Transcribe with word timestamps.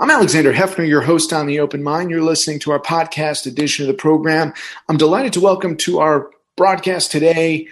I'm 0.00 0.10
Alexander 0.12 0.52
Heffner, 0.52 0.86
your 0.86 1.00
host 1.00 1.32
on 1.32 1.46
The 1.46 1.58
Open 1.58 1.82
Mind. 1.82 2.08
You're 2.08 2.22
listening 2.22 2.60
to 2.60 2.70
our 2.70 2.78
podcast 2.78 3.46
edition 3.46 3.82
of 3.82 3.88
the 3.88 4.00
program. 4.00 4.52
I'm 4.88 4.96
delighted 4.96 5.32
to 5.32 5.40
welcome 5.40 5.76
to 5.78 5.98
our 5.98 6.30
broadcast 6.56 7.10
today 7.10 7.66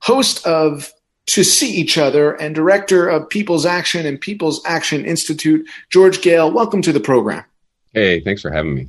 host 0.00 0.46
of 0.46 0.92
To 1.28 1.42
See 1.42 1.72
Each 1.72 1.96
Other 1.96 2.34
and 2.34 2.54
director 2.54 3.08
of 3.08 3.30
People's 3.30 3.64
Action 3.64 4.04
and 4.04 4.20
People's 4.20 4.60
Action 4.66 5.06
Institute, 5.06 5.66
George 5.88 6.18
Goehl. 6.20 6.52
Welcome 6.52 6.82
to 6.82 6.92
the 6.92 7.00
program. 7.00 7.46
Hey, 7.94 8.20
thanks 8.20 8.42
for 8.42 8.50
having 8.50 8.74
me. 8.74 8.88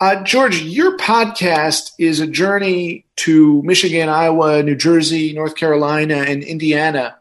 Uh, 0.00 0.20
George, 0.24 0.62
your 0.62 0.96
podcast 0.96 1.92
is 2.00 2.18
a 2.18 2.26
journey 2.26 3.06
to 3.16 3.62
Michigan, 3.62 4.08
Iowa, 4.08 4.64
New 4.64 4.74
Jersey, 4.74 5.32
North 5.32 5.54
Carolina, 5.54 6.16
and 6.16 6.42
Indiana 6.42 7.16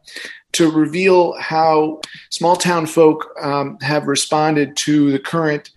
to 0.54 0.72
reveal 0.72 1.34
how 1.40 2.02
small 2.30 2.56
town 2.56 2.86
folk 2.86 3.30
um, 3.42 3.78
have 3.82 4.08
responded 4.08 4.76
to 4.78 5.12
the 5.12 5.20
current 5.20 5.70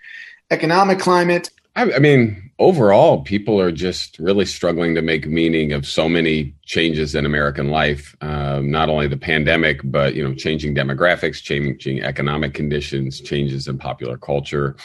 economic 0.50 0.98
climate. 0.98 1.50
I, 1.74 1.92
I, 1.92 1.98
mean, 1.98 2.50
overall, 2.58 3.22
people 3.22 3.60
are 3.60 3.72
just 3.72 4.18
really 4.18 4.44
struggling 4.44 4.94
to 4.94 5.02
make 5.02 5.26
meaning 5.26 5.72
of 5.72 5.86
so 5.86 6.08
many 6.08 6.54
changes 6.64 7.14
in 7.14 7.24
American 7.24 7.70
life. 7.70 8.14
Um, 8.20 8.70
not 8.70 8.88
only 8.88 9.08
the 9.08 9.16
pandemic, 9.16 9.80
but 9.84 10.14
you 10.14 10.26
know, 10.26 10.34
changing 10.34 10.74
demographics, 10.74 11.42
changing 11.42 12.02
economic 12.02 12.54
conditions, 12.54 13.20
changes 13.20 13.68
in 13.68 13.78
popular 13.78 14.18
culture, 14.18 14.76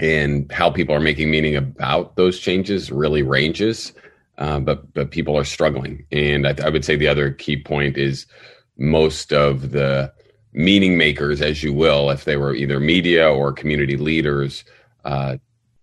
and 0.00 0.50
how 0.50 0.70
people 0.70 0.94
are 0.94 1.00
making 1.00 1.30
meaning 1.30 1.56
about 1.56 2.16
those 2.16 2.38
changes 2.38 2.90
really 2.90 3.22
ranges. 3.22 3.92
Uh, 4.38 4.60
but 4.60 4.92
but 4.94 5.10
people 5.10 5.36
are 5.36 5.44
struggling, 5.44 6.06
and 6.12 6.46
I, 6.46 6.54
I 6.64 6.68
would 6.68 6.84
say 6.84 6.94
the 6.94 7.08
other 7.08 7.32
key 7.32 7.60
point 7.60 7.98
is 7.98 8.26
most 8.78 9.32
of 9.32 9.72
the 9.72 10.12
meaning 10.52 10.96
makers, 10.96 11.40
as 11.40 11.62
you 11.62 11.72
will, 11.72 12.10
if 12.10 12.24
they 12.24 12.36
were 12.36 12.54
either 12.54 12.80
media 12.80 13.28
or 13.28 13.52
community 13.52 13.96
leaders, 13.96 14.64
uh, 15.04 15.36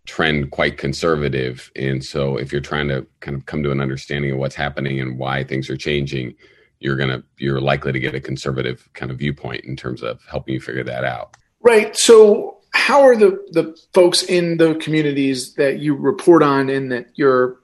trend 0.05 0.51
quite 0.51 0.77
conservative. 0.77 1.71
And 1.75 2.03
so, 2.03 2.37
if 2.37 2.51
you're 2.51 2.61
trying 2.61 2.87
to 2.89 3.05
kind 3.19 3.35
of 3.35 3.45
come 3.45 3.63
to 3.63 3.71
an 3.71 3.81
understanding 3.81 4.31
of 4.31 4.37
what's 4.37 4.55
happening 4.55 4.99
and 4.99 5.17
why 5.17 5.43
things 5.43 5.69
are 5.69 5.77
changing, 5.77 6.35
you're 6.79 6.95
gonna 6.95 7.23
you're 7.37 7.61
likely 7.61 7.91
to 7.91 7.99
get 7.99 8.15
a 8.15 8.19
conservative 8.19 8.87
kind 8.93 9.11
of 9.11 9.17
viewpoint 9.17 9.65
in 9.65 9.75
terms 9.75 10.03
of 10.03 10.19
helping 10.29 10.53
you 10.53 10.61
figure 10.61 10.83
that 10.83 11.03
out. 11.03 11.35
Right. 11.61 11.95
So, 11.95 12.57
how 12.71 13.01
are 13.01 13.15
the 13.15 13.43
the 13.51 13.75
folks 13.93 14.23
in 14.23 14.57
the 14.57 14.75
communities 14.75 15.53
that 15.55 15.79
you 15.79 15.95
report 15.95 16.43
on 16.43 16.69
and 16.69 16.91
that 16.91 17.07
you're 17.15 17.57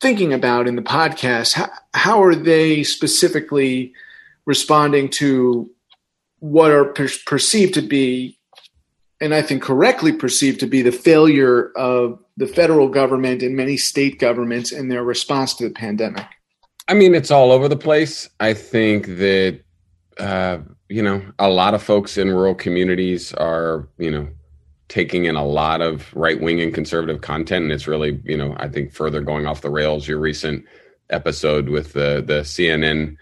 thinking 0.00 0.32
about 0.32 0.68
in 0.68 0.76
the 0.76 0.82
podcast? 0.82 1.54
How, 1.54 1.70
how 1.94 2.22
are 2.22 2.34
they 2.34 2.82
specifically? 2.82 3.94
Responding 4.46 5.08
to 5.08 5.70
what 6.38 6.70
are 6.70 6.86
per- 6.86 7.08
perceived 7.26 7.74
to 7.74 7.82
be, 7.82 8.38
and 9.20 9.34
I 9.34 9.42
think 9.42 9.62
correctly 9.62 10.12
perceived 10.12 10.60
to 10.60 10.66
be, 10.66 10.82
the 10.82 10.92
failure 10.92 11.72
of 11.76 12.18
the 12.36 12.46
federal 12.46 12.88
government 12.88 13.42
and 13.42 13.56
many 13.56 13.76
state 13.76 14.18
governments 14.18 14.72
in 14.72 14.88
their 14.88 15.04
response 15.04 15.54
to 15.54 15.68
the 15.68 15.74
pandemic? 15.74 16.26
I 16.88 16.94
mean, 16.94 17.14
it's 17.14 17.30
all 17.30 17.52
over 17.52 17.68
the 17.68 17.76
place. 17.76 18.28
I 18.40 18.52
think 18.54 19.06
that, 19.06 19.60
uh, 20.18 20.58
you 20.88 21.02
know, 21.02 21.22
a 21.38 21.48
lot 21.48 21.74
of 21.74 21.82
folks 21.82 22.18
in 22.18 22.30
rural 22.30 22.54
communities 22.54 23.32
are, 23.34 23.88
you 23.98 24.10
know, 24.10 24.28
taking 24.88 25.24
in 25.24 25.34
a 25.34 25.44
lot 25.44 25.80
of 25.80 26.14
right 26.14 26.40
wing 26.40 26.60
and 26.60 26.74
conservative 26.74 27.22
content. 27.22 27.62
And 27.64 27.72
it's 27.72 27.88
really, 27.88 28.20
you 28.24 28.36
know, 28.36 28.54
I 28.58 28.68
think 28.68 28.92
further 28.92 29.22
going 29.22 29.46
off 29.46 29.62
the 29.62 29.70
rails. 29.70 30.06
Your 30.06 30.18
recent 30.18 30.66
episode 31.08 31.70
with 31.70 31.94
the, 31.94 32.22
the 32.26 32.40
CNN 32.42 33.16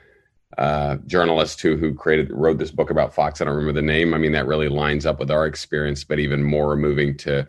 uh, 0.59 0.97
journalist 1.07 1.61
who 1.61 1.77
who 1.77 1.95
created 1.95 2.31
wrote 2.31 2.59
this 2.59 2.71
book 2.71 2.91
about 2.91 3.15
Fox. 3.15 3.41
I 3.41 3.45
don't 3.45 3.55
remember 3.55 3.81
the 3.81 3.87
name. 3.87 4.15
I 4.15 4.19
mean, 4.19 4.33
that 4.33 4.47
really 4.47 4.69
lines 4.69 5.07
up 5.07 5.19
with 5.19 5.31
our 5.31 5.47
experience, 5.47 6.05
but 6.05 6.19
even 6.19 6.43
more 6.43 6.77
moving 6.77 7.17
to 7.19 7.47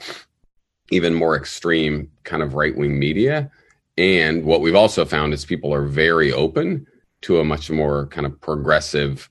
even 0.92 1.14
more 1.14 1.36
extreme 1.36 2.10
kind 2.24 2.44
of 2.44 2.54
right 2.54 2.76
wing 2.76 3.00
media. 3.00 3.50
And 3.98 4.44
what 4.46 4.62
we've 4.62 4.76
also 4.76 5.06
found 5.06 5.34
is 5.34 5.46
people 5.46 5.74
are 5.74 5.86
very 5.86 6.32
open 6.32 6.88
to 7.22 7.40
a 7.40 7.44
much 7.44 7.70
more 7.70 8.08
kind 8.08 8.26
of 8.26 8.40
progressive 8.42 9.30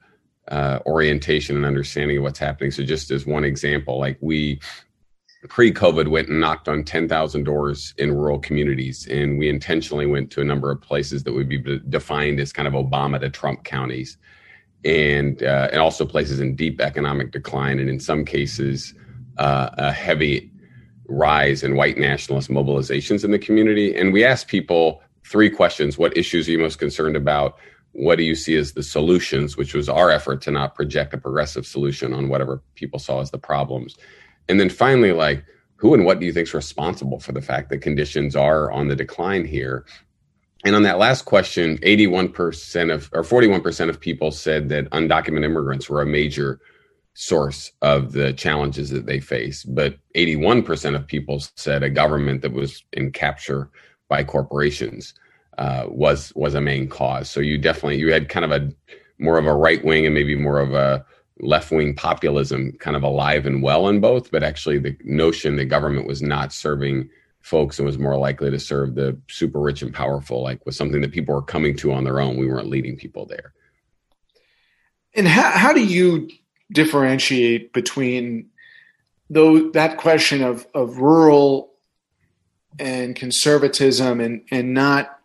uh, 0.48 0.80
orientation 0.86 1.56
and 1.56 1.64
understanding 1.64 2.18
of 2.18 2.22
what's 2.22 2.38
happening. 2.38 2.70
So, 2.70 2.82
just 2.82 3.10
as 3.10 3.26
one 3.26 3.44
example, 3.44 3.98
like 3.98 4.18
we 4.20 4.60
pre-COVID 5.48 6.08
went 6.08 6.28
and 6.28 6.40
knocked 6.40 6.68
on 6.68 6.84
10,000 6.84 7.44
doors 7.44 7.94
in 7.98 8.12
rural 8.12 8.38
communities, 8.38 9.06
and 9.08 9.38
we 9.38 9.48
intentionally 9.48 10.06
went 10.06 10.30
to 10.30 10.40
a 10.40 10.44
number 10.44 10.70
of 10.70 10.80
places 10.80 11.24
that 11.24 11.32
would 11.32 11.48
be 11.48 11.58
defined 11.88 12.38
as 12.38 12.52
kind 12.52 12.68
of 12.68 12.74
Obama 12.74 13.20
to 13.20 13.28
Trump 13.28 13.64
counties, 13.64 14.18
and 14.84 15.42
uh, 15.42 15.68
and 15.72 15.80
also 15.80 16.04
places 16.04 16.40
in 16.40 16.54
deep 16.54 16.80
economic 16.80 17.32
decline, 17.32 17.80
and 17.80 17.88
in 17.88 17.98
some 17.98 18.24
cases, 18.24 18.94
uh, 19.38 19.70
a 19.78 19.92
heavy 19.92 20.50
rise 21.08 21.62
in 21.62 21.74
white 21.74 21.98
nationalist 21.98 22.48
mobilizations 22.48 23.24
in 23.24 23.32
the 23.32 23.38
community. 23.38 23.94
And 23.94 24.12
we 24.12 24.24
asked 24.24 24.46
people 24.46 25.02
three 25.24 25.50
questions: 25.50 25.98
What 25.98 26.16
issues 26.16 26.48
are 26.48 26.52
you 26.52 26.58
most 26.58 26.78
concerned 26.78 27.16
about? 27.16 27.58
What 27.94 28.16
do 28.16 28.24
you 28.24 28.34
see 28.34 28.56
as 28.56 28.72
the 28.72 28.82
solutions? 28.82 29.56
Which 29.56 29.74
was 29.74 29.88
our 29.88 30.10
effort 30.10 30.40
to 30.42 30.52
not 30.52 30.76
project 30.76 31.14
a 31.14 31.18
progressive 31.18 31.66
solution 31.66 32.14
on 32.14 32.28
whatever 32.28 32.62
people 32.76 33.00
saw 33.00 33.20
as 33.20 33.32
the 33.32 33.38
problems 33.38 33.96
and 34.48 34.58
then 34.58 34.68
finally, 34.68 35.12
like, 35.12 35.44
who 35.76 35.94
and 35.94 36.04
what 36.04 36.20
do 36.20 36.26
you 36.26 36.32
think 36.32 36.48
is 36.48 36.54
responsible 36.54 37.18
for 37.18 37.32
the 37.32 37.42
fact 37.42 37.68
that 37.70 37.78
conditions 37.78 38.36
are 38.36 38.70
on 38.70 38.88
the 38.88 38.96
decline 38.96 39.44
here? 39.44 39.84
And 40.64 40.76
on 40.76 40.84
that 40.84 40.98
last 40.98 41.24
question, 41.24 41.78
81% 41.78 42.94
of, 42.94 43.10
or 43.12 43.22
41% 43.22 43.88
of 43.88 43.98
people 43.98 44.30
said 44.30 44.68
that 44.68 44.88
undocumented 44.90 45.44
immigrants 45.44 45.90
were 45.90 46.02
a 46.02 46.06
major 46.06 46.60
source 47.14 47.72
of 47.82 48.12
the 48.12 48.32
challenges 48.32 48.90
that 48.90 49.06
they 49.06 49.20
face. 49.20 49.64
But 49.64 49.96
81% 50.16 50.94
of 50.94 51.06
people 51.06 51.42
said 51.56 51.82
a 51.82 51.90
government 51.90 52.42
that 52.42 52.52
was 52.52 52.84
in 52.92 53.10
capture 53.10 53.70
by 54.08 54.22
corporations 54.22 55.14
uh, 55.58 55.86
was 55.88 56.32
was 56.34 56.54
a 56.54 56.60
main 56.60 56.88
cause. 56.88 57.28
So 57.28 57.40
you 57.40 57.58
definitely 57.58 57.98
you 57.98 58.12
had 58.12 58.28
kind 58.28 58.44
of 58.44 58.52
a 58.52 58.72
more 59.18 59.38
of 59.38 59.46
a 59.46 59.54
right 59.54 59.84
wing 59.84 60.06
and 60.06 60.14
maybe 60.14 60.34
more 60.34 60.60
of 60.60 60.72
a 60.74 61.04
left 61.42 61.70
wing 61.70 61.94
populism 61.94 62.72
kind 62.78 62.96
of 62.96 63.02
alive 63.02 63.44
and 63.46 63.62
well 63.62 63.88
in 63.88 64.00
both, 64.00 64.30
but 64.30 64.42
actually 64.42 64.78
the 64.78 64.96
notion 65.04 65.56
that 65.56 65.66
government 65.66 66.06
was 66.06 66.22
not 66.22 66.52
serving 66.52 67.10
folks 67.40 67.78
and 67.78 67.84
was 67.84 67.98
more 67.98 68.16
likely 68.16 68.50
to 68.50 68.58
serve 68.58 68.94
the 68.94 69.18
super 69.28 69.60
rich 69.60 69.82
and 69.82 69.92
powerful, 69.92 70.42
like 70.42 70.64
was 70.64 70.76
something 70.76 71.00
that 71.00 71.12
people 71.12 71.34
were 71.34 71.42
coming 71.42 71.76
to 71.76 71.92
on 71.92 72.04
their 72.04 72.20
own. 72.20 72.36
We 72.36 72.46
weren't 72.46 72.68
leading 72.68 72.96
people 72.96 73.26
there. 73.26 73.52
And 75.14 75.26
how, 75.26 75.50
how 75.50 75.72
do 75.72 75.84
you 75.84 76.30
differentiate 76.72 77.72
between 77.72 78.48
though 79.28 79.70
that 79.70 79.98
question 79.98 80.42
of, 80.42 80.66
of 80.74 80.98
rural 80.98 81.72
and 82.78 83.16
conservatism 83.16 84.20
and, 84.20 84.42
and 84.50 84.72
not 84.72 85.18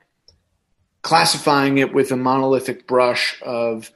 classifying 1.03 1.77
it 1.77 1.93
with 1.93 2.11
a 2.11 2.17
monolithic 2.17 2.87
brush 2.87 3.39
of 3.41 3.91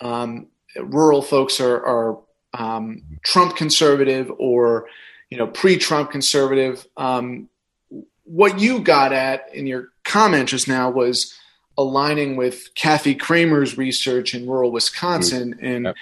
um, 0.00 0.48
rural 0.82 1.22
folks 1.22 1.60
are, 1.60 1.84
are 1.84 2.18
um, 2.54 3.02
Trump 3.24 3.56
conservative 3.56 4.30
or 4.38 4.86
you 5.30 5.38
know 5.38 5.46
pre-Trump 5.46 6.10
conservative. 6.10 6.86
Um, 6.96 7.48
what 8.24 8.58
you 8.58 8.80
got 8.80 9.12
at 9.12 9.54
in 9.54 9.66
your 9.66 9.88
comment 10.04 10.48
just 10.48 10.68
now 10.68 10.90
was 10.90 11.34
aligning 11.78 12.36
with 12.36 12.74
Kathy 12.74 13.14
Cramer's 13.14 13.76
research 13.76 14.34
in 14.34 14.48
rural 14.48 14.72
Wisconsin 14.72 15.54
mm-hmm. 15.54 15.64
and 15.64 15.84
yep. 15.86 15.96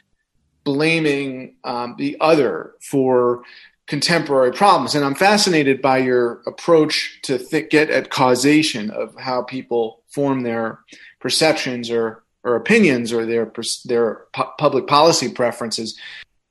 blaming 0.62 1.56
um, 1.64 1.96
the 1.98 2.16
other 2.20 2.74
for 2.80 3.42
contemporary 3.86 4.52
problems. 4.52 4.94
And 4.94 5.04
I'm 5.04 5.14
fascinated 5.14 5.82
by 5.82 5.98
your 5.98 6.40
approach 6.46 7.20
to 7.22 7.38
th- 7.38 7.68
get 7.68 7.90
at 7.90 8.10
causation 8.10 8.90
of 8.90 9.14
how 9.16 9.42
people 9.42 10.02
form 10.08 10.42
their 10.42 10.78
perceptions 11.20 11.90
or 11.90 12.23
or 12.44 12.56
opinions 12.56 13.12
or 13.12 13.26
their 13.26 13.50
their 13.86 14.26
pu- 14.32 14.52
public 14.58 14.86
policy 14.86 15.30
preferences. 15.30 15.98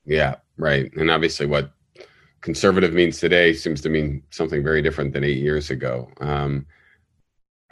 Yeah, 0.06 0.36
right. 0.58 0.92
And 0.96 1.10
obviously, 1.10 1.46
what 1.46 1.72
conservative 2.42 2.94
means 2.94 3.20
today 3.20 3.54
seems 3.54 3.80
to 3.82 3.90
mean 3.90 4.22
something 4.32 4.64
very 4.64 4.82
different 4.82 5.14
than 5.14 5.24
eight 5.24 5.38
years 5.38 5.70
ago. 5.70 6.10
Um, 6.20 6.66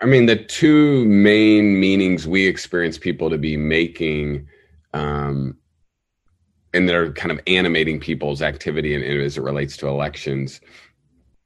I 0.02 0.06
mean, 0.06 0.26
the 0.26 0.38
two 0.38 1.06
main 1.06 1.80
meanings 1.80 2.28
we 2.28 2.48
experience 2.48 2.98
people 2.98 3.30
to 3.30 3.38
be 3.38 3.58
making, 3.58 4.48
um, 4.94 5.58
and 6.74 6.88
that 6.88 6.96
are 6.96 7.12
kind 7.12 7.32
of 7.32 7.40
animating 7.48 8.00
people's 8.00 8.42
activity 8.42 8.96
and, 8.96 9.04
as 9.04 9.38
it 9.38 9.42
relates 9.42 9.76
to 9.78 9.88
elections, 9.88 10.62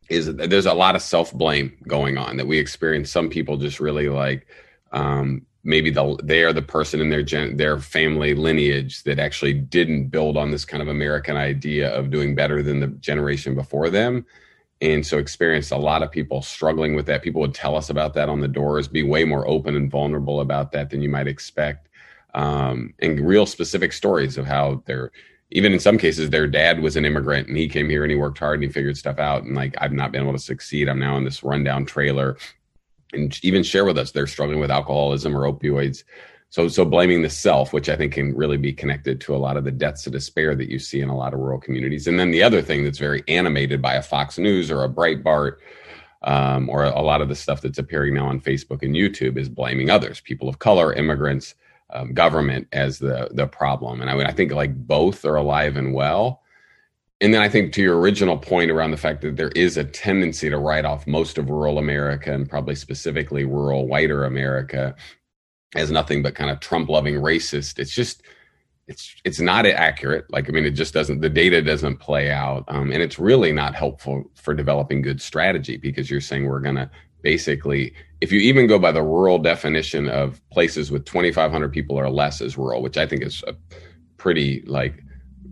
is 0.09 0.33
there's 0.35 0.67
a 0.67 0.73
lot 0.73 0.95
of 0.95 1.01
self 1.01 1.33
blame 1.33 1.75
going 1.87 2.17
on 2.17 2.37
that 2.37 2.47
we 2.47 2.59
experience. 2.59 3.09
Some 3.09 3.29
people 3.29 3.57
just 3.57 3.79
really 3.79 4.07
like 4.07 4.47
um, 4.91 5.45
maybe 5.65 5.89
the, 5.89 6.17
they 6.23 6.43
are 6.43 6.53
the 6.53 6.61
person 6.61 7.01
in 7.01 7.09
their 7.09 7.23
gen, 7.23 7.57
their 7.57 7.79
family 7.79 8.35
lineage 8.35 9.03
that 9.03 9.19
actually 9.19 9.53
didn't 9.53 10.07
build 10.07 10.37
on 10.37 10.51
this 10.51 10.63
kind 10.63 10.81
of 10.81 10.87
American 10.87 11.35
idea 11.35 11.93
of 11.93 12.11
doing 12.11 12.35
better 12.35 12.61
than 12.61 12.79
the 12.79 12.87
generation 12.87 13.55
before 13.55 13.89
them. 13.89 14.25
And 14.79 15.05
so 15.05 15.17
experienced 15.17 15.71
a 15.71 15.77
lot 15.77 16.03
of 16.03 16.11
people 16.11 16.43
struggling 16.43 16.93
with 16.93 17.07
that. 17.07 17.23
People 17.23 17.41
would 17.41 17.55
tell 17.55 17.75
us 17.75 17.89
about 17.89 18.13
that 18.13 18.29
on 18.29 18.41
the 18.41 18.47
doors, 18.47 18.87
be 18.87 19.01
way 19.01 19.25
more 19.25 19.47
open 19.47 19.75
and 19.75 19.89
vulnerable 19.89 20.39
about 20.39 20.71
that 20.73 20.91
than 20.91 21.01
you 21.01 21.09
might 21.09 21.27
expect. 21.27 21.89
Um, 22.35 22.93
and 22.99 23.19
real 23.19 23.45
specific 23.45 23.91
stories 23.91 24.37
of 24.37 24.45
how 24.45 24.83
their 24.85 25.11
even 25.51 25.71
in 25.71 25.79
some 25.79 25.97
cases, 25.97 26.31
their 26.31 26.47
dad 26.47 26.81
was 26.81 26.95
an 26.95 27.05
immigrant 27.05 27.47
and 27.47 27.55
he 27.55 27.69
came 27.69 27.87
here 27.89 28.03
and 28.03 28.11
he 28.11 28.17
worked 28.17 28.39
hard 28.39 28.55
and 28.55 28.63
he 28.63 28.69
figured 28.69 28.97
stuff 28.97 29.19
out. 29.19 29.43
And 29.43 29.55
like, 29.55 29.75
I've 29.77 29.93
not 29.93 30.11
been 30.11 30.23
able 30.23 30.33
to 30.33 30.39
succeed. 30.39 30.89
I'm 30.89 30.99
now 30.99 31.17
in 31.17 31.23
this 31.23 31.43
rundown 31.43 31.85
trailer 31.85 32.35
and 33.13 33.37
even 33.43 33.63
share 33.63 33.85
with 33.85 33.97
us 33.97 34.11
they're 34.11 34.27
struggling 34.27 34.59
with 34.59 34.71
alcoholism 34.71 35.35
or 35.35 35.51
opioids. 35.51 36.03
So, 36.49 36.67
so 36.67 36.85
blaming 36.85 37.21
the 37.21 37.29
self, 37.29 37.73
which 37.73 37.89
I 37.89 37.97
think 37.97 38.13
can 38.13 38.33
really 38.35 38.57
be 38.57 38.71
connected 38.71 39.19
to 39.21 39.35
a 39.35 39.37
lot 39.37 39.57
of 39.57 39.65
the 39.65 39.71
deaths 39.71 40.07
of 40.07 40.13
despair 40.13 40.55
that 40.55 40.69
you 40.69 40.79
see 40.79 41.01
in 41.01 41.09
a 41.09 41.17
lot 41.17 41.33
of 41.33 41.39
rural 41.39 41.59
communities. 41.59 42.07
And 42.07 42.19
then 42.19 42.31
the 42.31 42.43
other 42.43 42.61
thing 42.61 42.83
that's 42.83 42.99
very 42.99 43.23
animated 43.27 43.81
by 43.81 43.95
a 43.95 44.01
Fox 44.01 44.37
News 44.37 44.71
or 44.71 44.83
a 44.83 44.89
Breitbart, 44.89 45.57
um, 46.21 46.69
or 46.69 46.85
a 46.85 47.01
lot 47.01 47.21
of 47.21 47.29
the 47.29 47.35
stuff 47.35 47.61
that's 47.61 47.77
appearing 47.77 48.13
now 48.13 48.27
on 48.27 48.39
Facebook 48.39 48.83
and 48.83 48.95
YouTube 48.95 49.37
is 49.37 49.49
blaming 49.49 49.89
others, 49.89 50.21
people 50.21 50.47
of 50.47 50.59
color, 50.59 50.93
immigrants, 50.93 51.55
um, 51.91 52.13
government 52.13 52.67
as 52.71 52.99
the 52.99 53.29
the 53.31 53.47
problem. 53.47 54.01
And 54.01 54.09
I 54.09 54.15
mean, 54.15 54.25
I 54.25 54.31
think 54.31 54.51
like 54.51 54.75
both 54.75 55.23
are 55.23 55.35
alive 55.35 55.77
and 55.77 55.93
well. 55.93 56.41
And 57.21 57.33
then 57.33 57.41
I 57.41 57.47
think 57.47 57.71
to 57.73 57.81
your 57.81 57.99
original 57.99 58.37
point 58.37 58.69
around 58.69 58.91
the 58.91 58.97
fact 58.97 59.21
that 59.21 59.37
there 59.37 59.51
is 59.55 59.77
a 59.77 59.85
tendency 59.85 60.49
to 60.49 60.57
write 60.57 60.83
off 60.83 61.07
most 61.07 61.37
of 61.37 61.49
rural 61.49 61.77
America 61.77 62.33
and 62.33 62.49
probably 62.49 62.75
specifically 62.75 63.45
rural 63.45 63.87
whiter 63.87 64.25
America 64.25 64.95
as 65.75 65.91
nothing 65.91 66.21
but 66.21 66.35
kind 66.35 66.49
of 66.49 66.59
Trump 66.59 66.89
loving 66.89 67.15
racist. 67.15 67.79
It's 67.79 67.93
just 67.93 68.23
it's 68.87 69.15
it's 69.23 69.39
not 69.39 69.65
accurate. 69.65 70.25
Like 70.29 70.49
I 70.49 70.51
mean, 70.51 70.65
it 70.65 70.71
just 70.71 70.93
doesn't. 70.93 71.21
The 71.21 71.29
data 71.29 71.61
doesn't 71.61 71.97
play 71.97 72.31
out, 72.31 72.65
um, 72.67 72.91
and 72.91 73.01
it's 73.01 73.17
really 73.17 73.51
not 73.51 73.75
helpful 73.75 74.29
for 74.35 74.53
developing 74.53 75.01
good 75.01 75.21
strategy 75.21 75.77
because 75.77 76.09
you're 76.09 76.21
saying 76.21 76.45
we're 76.45 76.61
to 76.61 76.89
basically, 77.23 77.91
if 78.21 78.31
you 78.31 78.39
even 78.39 78.67
go 78.67 78.77
by 78.77 78.91
the 78.91 79.01
rural 79.01 79.39
definition 79.39 80.07
of 80.07 80.39
places 80.51 80.91
with 80.91 81.05
2,500 81.05 81.73
people 81.73 81.97
or 81.97 82.07
less 82.07 82.39
as 82.39 82.55
rural, 82.55 82.83
which 82.83 82.97
I 82.97 83.07
think 83.07 83.23
is 83.23 83.43
a 83.47 83.55
pretty 84.17 84.61
like 84.67 85.01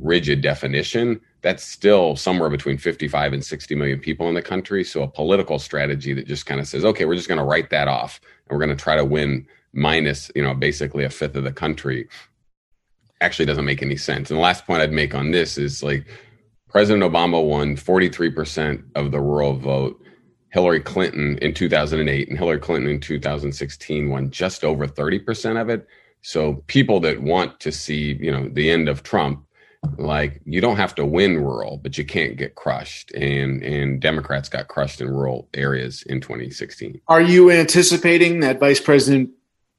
rigid 0.03 0.41
definition, 0.41 1.19
that's 1.41 1.63
still 1.63 2.15
somewhere 2.15 2.49
between 2.49 2.77
55 2.77 3.33
and 3.33 3.43
60 3.43 3.75
million 3.75 3.99
people 3.99 4.27
in 4.27 4.35
the 4.35 4.41
country. 4.41 4.83
So 4.83 5.03
a 5.03 5.07
political 5.07 5.59
strategy 5.59 6.13
that 6.13 6.27
just 6.27 6.45
kind 6.45 6.59
of 6.59 6.67
says, 6.67 6.85
okay, 6.85 7.05
we're 7.05 7.15
just 7.15 7.27
going 7.27 7.39
to 7.39 7.43
write 7.43 7.69
that 7.71 7.87
off 7.87 8.19
and 8.47 8.55
we're 8.55 8.65
going 8.65 8.77
to 8.77 8.83
try 8.83 8.95
to 8.95 9.05
win 9.05 9.47
minus, 9.73 10.29
you 10.35 10.43
know, 10.43 10.53
basically 10.53 11.03
a 11.03 11.09
fifth 11.09 11.35
of 11.35 11.43
the 11.43 11.51
country 11.51 12.07
actually 13.21 13.45
doesn't 13.45 13.65
make 13.65 13.81
any 13.81 13.95
sense. 13.97 14.29
And 14.29 14.37
the 14.37 14.43
last 14.43 14.67
point 14.67 14.81
I'd 14.81 14.91
make 14.91 15.15
on 15.15 15.31
this 15.31 15.57
is 15.57 15.81
like 15.81 16.05
President 16.69 17.03
Obama 17.03 17.45
won 17.45 17.75
43% 17.75 18.83
of 18.95 19.11
the 19.11 19.21
rural 19.21 19.55
vote. 19.55 19.99
Hillary 20.49 20.81
Clinton 20.81 21.39
in 21.39 21.53
2008 21.53 22.29
and 22.29 22.37
Hillary 22.37 22.59
Clinton 22.59 22.89
in 22.89 22.99
2016 22.99 24.09
won 24.09 24.29
just 24.29 24.63
over 24.63 24.85
30% 24.85 25.59
of 25.59 25.69
it. 25.69 25.87
So 26.21 26.63
people 26.67 26.99
that 27.01 27.21
want 27.21 27.59
to 27.61 27.71
see, 27.71 28.17
you 28.19 28.31
know, 28.31 28.49
the 28.49 28.69
end 28.69 28.87
of 28.87 29.03
Trump, 29.03 29.45
like 29.97 30.41
you 30.45 30.61
don't 30.61 30.77
have 30.77 30.95
to 30.95 31.05
win 31.05 31.37
rural, 31.37 31.77
but 31.77 31.97
you 31.97 32.05
can't 32.05 32.37
get 32.37 32.55
crushed. 32.55 33.11
And 33.11 33.63
and 33.63 33.99
Democrats 33.99 34.49
got 34.49 34.67
crushed 34.67 35.01
in 35.01 35.09
rural 35.09 35.47
areas 35.53 36.03
in 36.03 36.21
2016. 36.21 37.01
Are 37.07 37.21
you 37.21 37.51
anticipating 37.51 38.39
that 38.41 38.59
Vice 38.59 38.79
President 38.79 39.29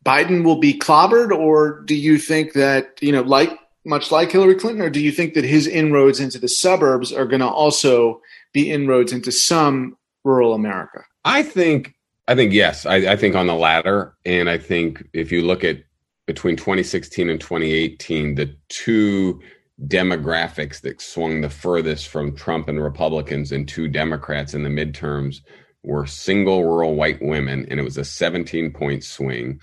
Biden 0.04 0.44
will 0.44 0.60
be 0.60 0.78
clobbered, 0.78 1.30
or 1.30 1.80
do 1.80 1.94
you 1.94 2.18
think 2.18 2.52
that 2.52 2.98
you 3.00 3.12
know, 3.12 3.22
like 3.22 3.58
much 3.84 4.10
like 4.10 4.30
Hillary 4.30 4.54
Clinton, 4.54 4.82
or 4.82 4.90
do 4.90 5.00
you 5.00 5.12
think 5.12 5.34
that 5.34 5.44
his 5.44 5.66
inroads 5.66 6.20
into 6.20 6.38
the 6.38 6.48
suburbs 6.48 7.12
are 7.12 7.26
going 7.26 7.40
to 7.40 7.48
also 7.48 8.20
be 8.52 8.70
inroads 8.70 9.12
into 9.12 9.32
some 9.32 9.96
rural 10.24 10.54
America? 10.54 11.04
I 11.24 11.42
think, 11.42 11.94
I 12.28 12.34
think 12.34 12.52
yes. 12.52 12.86
I, 12.86 12.96
I 12.96 13.16
think 13.16 13.34
on 13.34 13.46
the 13.46 13.54
latter, 13.54 14.14
and 14.24 14.48
I 14.48 14.58
think 14.58 15.06
if 15.12 15.30
you 15.32 15.42
look 15.42 15.64
at 15.64 15.82
between 16.26 16.56
2016 16.56 17.28
and 17.28 17.40
2018, 17.40 18.34
the 18.34 18.54
two 18.68 19.40
demographics 19.82 20.80
that 20.82 21.00
swung 21.00 21.40
the 21.40 21.50
furthest 21.50 22.08
from 22.08 22.36
Trump 22.36 22.68
and 22.68 22.82
Republicans 22.82 23.52
and 23.52 23.68
two 23.68 23.88
Democrats 23.88 24.54
in 24.54 24.62
the 24.62 24.68
midterms 24.68 25.40
were 25.82 26.06
single 26.06 26.64
rural 26.64 26.94
white 26.94 27.20
women, 27.20 27.66
and 27.70 27.78
it 27.78 27.82
was 27.82 27.98
a 27.98 28.04
17 28.04 28.72
point 28.72 29.04
swing. 29.04 29.60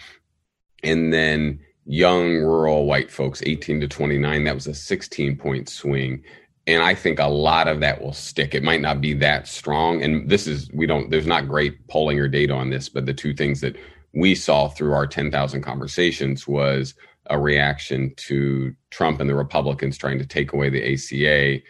And 0.83 1.13
then 1.13 1.59
young 1.85 2.35
rural 2.35 2.85
white 2.85 3.11
folks 3.11 3.41
18 3.45 3.81
to 3.81 3.87
29 3.87 4.43
that 4.43 4.55
was 4.55 4.67
a 4.67 4.73
16 4.73 5.35
point 5.37 5.67
swing. 5.67 6.23
And 6.67 6.83
i 6.83 6.93
think 6.93 7.19
a 7.19 7.25
lot 7.25 7.67
of 7.67 7.79
that 7.79 8.01
will 8.01 8.13
stick. 8.13 8.53
It 8.53 8.63
might 8.63 8.81
not 8.81 9.01
be 9.01 9.13
that 9.15 9.47
strong. 9.47 10.03
And 10.03 10.29
this 10.29 10.45
is 10.45 10.69
we 10.73 10.85
don't 10.85 11.09
there's 11.09 11.27
not 11.27 11.47
great 11.47 11.87
polling 11.87 12.19
or 12.19 12.27
data 12.27 12.53
on 12.53 12.69
this 12.69 12.87
but 12.87 13.05
the 13.05 13.13
two 13.13 13.33
things 13.33 13.61
that 13.61 13.75
we 14.13 14.35
saw 14.35 14.67
through 14.67 14.93
our 14.93 15.07
10,000 15.07 15.61
conversations 15.61 16.47
was 16.47 16.93
a 17.27 17.39
reaction 17.39 18.13
to 18.15 18.75
Trump 18.89 19.19
and 19.19 19.29
the 19.29 19.35
Republicans 19.35 19.97
trying 19.97 20.19
to 20.19 20.25
take 20.25 20.53
away 20.53 20.69
the 20.69 20.93
ACA 20.93 21.61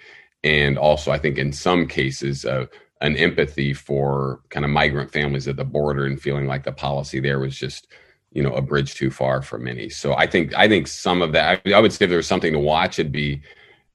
and 0.43 0.77
also 0.77 1.11
I 1.11 1.17
think 1.17 1.37
in 1.37 1.51
some 1.51 1.87
cases 1.87 2.45
uh, 2.45 2.65
an 3.01 3.17
empathy 3.17 3.73
for 3.73 4.41
kind 4.49 4.65
of 4.65 4.71
migrant 4.71 5.11
families 5.11 5.47
at 5.47 5.55
the 5.55 5.65
border 5.65 6.05
and 6.05 6.21
feeling 6.21 6.47
like 6.47 6.63
the 6.63 6.71
policy 6.71 7.19
there 7.19 7.39
was 7.39 7.57
just 7.57 7.87
you 8.31 8.41
know 8.41 8.53
a 8.53 8.61
bridge 8.61 8.95
too 8.95 9.11
far 9.11 9.41
for 9.41 9.59
many. 9.59 9.89
So 9.89 10.13
I 10.15 10.25
think 10.27 10.55
I 10.55 10.67
think 10.67 10.87
some 10.87 11.21
of 11.21 11.33
that 11.33 11.61
I, 11.65 11.73
I 11.73 11.79
would 11.79 11.93
say 11.93 12.05
if 12.05 12.09
there 12.09 12.17
was 12.17 12.27
something 12.27 12.53
to 12.53 12.59
watch, 12.59 12.97
it'd 12.97 13.11
be 13.11 13.41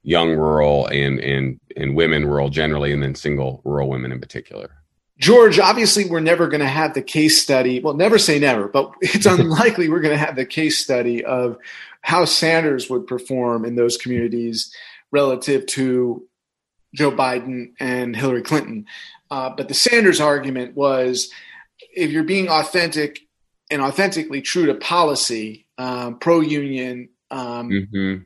young 0.02 0.30
rural 0.30 0.86
and 0.88 1.18
and 1.20 1.58
and 1.76 1.96
women 1.96 2.26
rural 2.26 2.48
generally, 2.48 2.92
and 2.92 3.02
then 3.02 3.14
single 3.14 3.62
rural 3.64 3.88
women 3.88 4.12
in 4.12 4.20
particular. 4.20 4.70
George, 5.18 5.58
obviously, 5.58 6.04
we're 6.04 6.20
never 6.20 6.46
going 6.46 6.60
to 6.60 6.68
have 6.68 6.94
the 6.94 7.02
case 7.02 7.40
study. 7.40 7.80
Well, 7.80 7.94
never 7.94 8.18
say 8.18 8.38
never, 8.38 8.68
but 8.68 8.92
it's 9.00 9.26
unlikely 9.26 9.88
we're 9.88 10.00
going 10.00 10.18
to 10.18 10.24
have 10.24 10.36
the 10.36 10.46
case 10.46 10.78
study 10.78 11.24
of 11.24 11.56
how 12.02 12.24
Sanders 12.24 12.90
would 12.90 13.06
perform 13.06 13.64
in 13.64 13.76
those 13.76 13.96
communities 13.96 14.74
relative 15.10 15.66
to 15.66 16.26
Joe 16.94 17.10
Biden 17.10 17.72
and 17.80 18.14
Hillary 18.14 18.42
Clinton. 18.42 18.86
Uh, 19.30 19.50
but 19.50 19.68
the 19.68 19.74
Sanders 19.74 20.20
argument 20.20 20.76
was 20.76 21.30
if 21.94 22.10
you're 22.10 22.24
being 22.24 22.48
authentic 22.48 23.20
and 23.70 23.82
authentically 23.82 24.40
true 24.42 24.66
to 24.66 24.74
policy, 24.74 25.66
um, 25.78 26.18
pro 26.18 26.40
union, 26.40 27.08
um, 27.30 27.70
mm-hmm. 27.70 28.22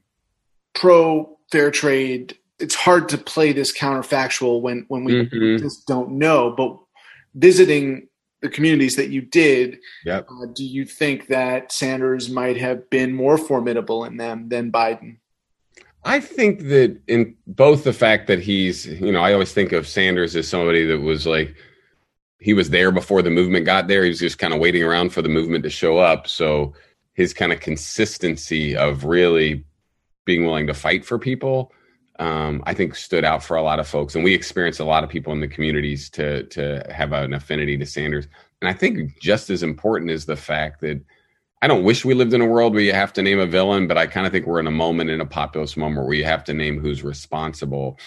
pro 0.75 1.38
fair 1.50 1.70
trade. 1.70 2.37
It's 2.58 2.75
hard 2.75 3.08
to 3.10 3.19
play 3.19 3.52
this 3.52 3.76
counterfactual 3.76 4.60
when 4.60 4.84
when 4.88 5.04
we 5.04 5.12
mm-hmm. 5.12 5.62
just 5.62 5.87
don't 5.87 6.12
know. 6.12 6.50
But 6.50 6.78
visiting 7.34 8.08
the 8.40 8.48
communities 8.48 8.96
that 8.96 9.10
you 9.10 9.20
did, 9.20 9.78
yep. 10.04 10.26
uh, 10.30 10.46
do 10.54 10.64
you 10.64 10.84
think 10.84 11.26
that 11.28 11.72
Sanders 11.72 12.30
might 12.30 12.56
have 12.56 12.88
been 12.90 13.12
more 13.14 13.36
formidable 13.36 14.04
in 14.04 14.16
them 14.16 14.48
than 14.48 14.72
Biden? 14.72 15.18
I 16.04 16.20
think 16.20 16.60
that 16.68 16.98
in 17.06 17.36
both 17.46 17.84
the 17.84 17.92
fact 17.92 18.26
that 18.28 18.40
he's, 18.40 18.86
you 18.86 19.12
know, 19.12 19.20
I 19.20 19.34
always 19.34 19.52
think 19.52 19.72
of 19.72 19.86
Sanders 19.86 20.34
as 20.34 20.48
somebody 20.48 20.86
that 20.86 21.00
was 21.00 21.26
like 21.26 21.54
he 22.38 22.54
was 22.54 22.70
there 22.70 22.90
before 22.90 23.20
the 23.20 23.30
movement 23.30 23.66
got 23.66 23.87
there. 23.87 24.02
He 24.02 24.08
was 24.08 24.18
just 24.18 24.38
kind 24.38 24.54
of 24.54 24.60
waiting 24.60 24.82
around 24.82 25.10
for 25.10 25.20
the 25.20 25.28
movement 25.28 25.62
to 25.64 25.70
show 25.70 25.99
up. 25.99 26.26
So 26.26 26.72
his 27.12 27.34
kind 27.34 27.52
of 27.52 27.60
consistency 27.60 28.75
of 28.75 29.04
really 29.04 29.64
being 30.25 30.46
willing 30.46 30.66
to 30.68 30.75
fight 30.75 31.04
for 31.04 31.18
people, 31.18 31.72
um, 32.20 32.62
I 32.66 32.74
think 32.74 32.94
stood 32.94 33.24
out 33.24 33.42
for 33.42 33.56
a 33.56 33.62
lot 33.62 33.80
of 33.80 33.88
folks. 33.88 34.14
And 34.14 34.22
we 34.22 34.34
experienced 34.34 34.78
a 34.78 34.84
lot 34.84 35.02
of 35.02 35.10
people 35.10 35.32
in 35.32 35.40
the 35.40 35.48
communities 35.48 36.08
to 36.10 36.44
to 36.44 36.86
have 36.94 37.12
an 37.12 37.32
affinity 37.32 37.76
to 37.78 37.86
Sanders. 37.86 38.28
And 38.60 38.68
I 38.68 38.74
think 38.74 39.18
just 39.20 39.48
as 39.50 39.62
important 39.62 40.10
is 40.10 40.26
the 40.26 40.36
fact 40.36 40.80
that 40.82 41.02
I 41.62 41.66
don't 41.66 41.82
wish 41.82 42.04
we 42.04 42.14
lived 42.14 42.34
in 42.34 42.42
a 42.42 42.46
world 42.46 42.74
where 42.74 42.82
you 42.82 42.92
have 42.92 43.12
to 43.14 43.22
name 43.22 43.40
a 43.40 43.46
villain, 43.46 43.86
but 43.86 43.98
I 43.98 44.06
kind 44.06 44.26
of 44.26 44.32
think 44.32 44.46
we're 44.46 44.60
in 44.60 44.66
a 44.66 44.70
moment 44.70 45.10
in 45.10 45.20
a 45.20 45.26
populist 45.26 45.76
moment 45.76 46.06
where 46.06 46.16
you 46.16 46.24
have 46.24 46.44
to 46.44 46.54
name 46.54 46.78
who's 46.78 47.02
responsible. 47.02 47.98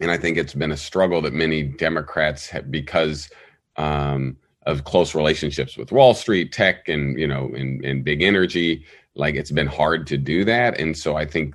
And 0.00 0.10
I 0.10 0.16
think 0.16 0.36
it's 0.36 0.54
been 0.54 0.72
a 0.72 0.76
struggle 0.76 1.20
that 1.22 1.34
many 1.34 1.62
Democrats 1.62 2.48
have 2.48 2.70
because 2.70 3.30
um, 3.76 4.36
of 4.66 4.84
close 4.84 5.14
relationships 5.14 5.76
with 5.76 5.90
Wall 5.90 6.12
Street, 6.12 6.52
tech, 6.52 6.88
and 6.88 7.18
you 7.18 7.26
know, 7.26 7.50
and, 7.54 7.82
and 7.84 8.04
big 8.04 8.22
energy. 8.22 8.84
Like 9.14 9.34
it's 9.34 9.50
been 9.50 9.66
hard 9.66 10.06
to 10.08 10.18
do 10.18 10.44
that, 10.44 10.78
and 10.78 10.96
so 10.96 11.16
I 11.16 11.24
think 11.24 11.54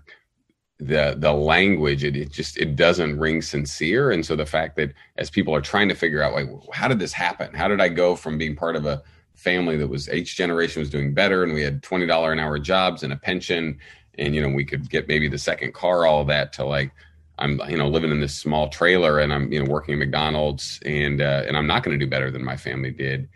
the 0.87 1.15
the 1.17 1.33
language 1.33 2.03
it, 2.03 2.15
it 2.15 2.31
just 2.31 2.57
it 2.57 2.75
doesn't 2.75 3.19
ring 3.19 3.41
sincere. 3.41 4.11
And 4.11 4.25
so 4.25 4.35
the 4.35 4.45
fact 4.45 4.75
that 4.77 4.93
as 5.17 5.29
people 5.29 5.55
are 5.55 5.61
trying 5.61 5.89
to 5.89 5.95
figure 5.95 6.21
out 6.21 6.33
like 6.33 6.49
how 6.73 6.87
did 6.87 6.99
this 6.99 7.13
happen? 7.13 7.53
How 7.53 7.67
did 7.67 7.81
I 7.81 7.89
go 7.89 8.15
from 8.15 8.37
being 8.37 8.55
part 8.55 8.75
of 8.75 8.85
a 8.85 9.01
family 9.35 9.77
that 9.77 9.87
was 9.87 10.09
each 10.09 10.35
generation 10.35 10.79
was 10.79 10.89
doing 10.89 11.13
better 11.13 11.43
and 11.43 11.53
we 11.53 11.61
had 11.61 11.83
twenty 11.83 12.05
dollar 12.05 12.31
an 12.31 12.39
hour 12.39 12.59
jobs 12.59 13.03
and 13.03 13.11
a 13.11 13.17
pension 13.17 13.77
and 14.17 14.35
you 14.35 14.41
know 14.41 14.49
we 14.49 14.63
could 14.63 14.89
get 14.89 15.07
maybe 15.07 15.27
the 15.27 15.37
second 15.37 15.73
car 15.73 16.05
all 16.05 16.23
that 16.23 16.53
to 16.53 16.63
like 16.63 16.91
I'm 17.39 17.59
you 17.67 17.77
know 17.77 17.87
living 17.87 18.11
in 18.11 18.19
this 18.19 18.35
small 18.35 18.69
trailer 18.69 19.19
and 19.19 19.33
I'm 19.33 19.51
you 19.51 19.63
know 19.63 19.69
working 19.69 19.93
at 19.95 19.99
McDonald's 19.99 20.79
and 20.85 21.21
uh, 21.21 21.43
and 21.47 21.57
I'm 21.57 21.67
not 21.67 21.83
going 21.83 21.97
to 21.97 22.05
do 22.05 22.09
better 22.09 22.31
than 22.31 22.43
my 22.43 22.57
family 22.57 22.91
did. 22.91 23.27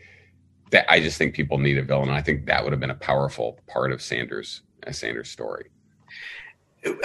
That 0.71 0.85
I 0.91 0.99
just 0.99 1.17
think 1.17 1.33
people 1.33 1.57
need 1.57 1.77
a 1.77 1.83
villain, 1.83 2.09
I 2.09 2.21
think 2.21 2.45
that 2.45 2.63
would 2.63 2.73
have 2.73 2.79
been 2.79 2.91
a 2.91 2.95
powerful 2.95 3.59
part 3.67 3.91
of 3.91 4.01
Sanders 4.01 4.61
a 4.83 4.93
Sanders 4.93 5.29
story. 5.29 5.69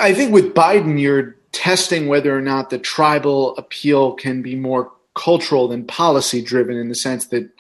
I 0.01 0.15
think 0.15 0.33
with 0.33 0.55
Biden, 0.55 1.01
you're 1.01 1.37
testing 1.53 2.09
whether 2.09 2.37
or 2.37 2.41
not 2.41 2.71
the 2.71 2.79
tribal 2.79 3.57
appeal 3.57 4.15
can 4.15 4.43
be 4.43 4.57
more 4.57 4.93
cultural 5.15 5.69
than 5.69 5.87
policy 5.87 6.43
driven, 6.43 6.77
in 6.77 6.89
the 6.89 6.95
sense 6.95 7.27
that 7.29 7.51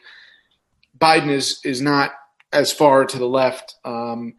Biden 0.98 1.28
is 1.28 1.60
is 1.64 1.80
not 1.80 2.12
as 2.52 2.72
far 2.72 3.04
to 3.04 3.18
the 3.18 3.26
left 3.26 3.76
um, 3.84 4.34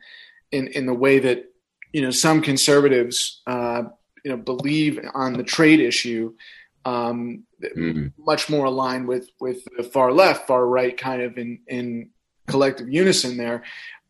in 0.52 0.68
in 0.68 0.86
the 0.86 0.94
way 0.94 1.20
that 1.20 1.52
you 1.92 2.02
know 2.02 2.12
some 2.12 2.42
conservatives 2.42 3.42
uh, 3.48 3.84
you 4.24 4.32
know 4.32 4.38
believe 4.38 5.00
on 5.14 5.34
the 5.34 5.44
trade 5.44 5.80
issue 5.80 6.34
um, 6.86 7.44
mm-hmm. 7.62 8.08
much 8.18 8.50
more 8.50 8.66
aligned 8.66 9.08
with 9.08 9.30
with 9.40 9.64
the 9.78 9.84
far 9.84 10.12
left, 10.12 10.48
far 10.48 10.66
right, 10.66 10.98
kind 10.98 11.22
of 11.22 11.38
in 11.38 11.60
in 11.68 12.10
collective 12.48 12.90
unison 12.90 13.38
there. 13.38 13.64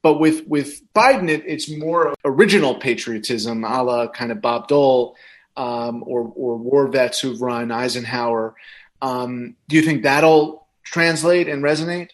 But 0.03 0.19
with 0.19 0.45
with 0.48 0.81
Biden, 0.93 1.29
it, 1.29 1.43
it's 1.48 1.69
more 1.69 2.13
original 2.25 2.75
patriotism, 2.75 3.63
a 3.63 3.81
la 3.81 4.07
kind 4.07 4.31
of 4.31 4.41
Bob 4.41 4.67
Dole 4.67 5.15
um, 5.57 6.03
or 6.05 6.31
or 6.36 6.57
war 6.57 6.88
vets 6.89 7.19
who've 7.19 7.41
run 7.41 7.72
Eisenhower. 7.72 8.55
Um, 9.01 9.55
do 9.67 9.75
you 9.75 9.81
think 9.81 10.03
that'll 10.03 10.67
translate 10.83 11.48
and 11.48 11.63
resonate? 11.63 12.10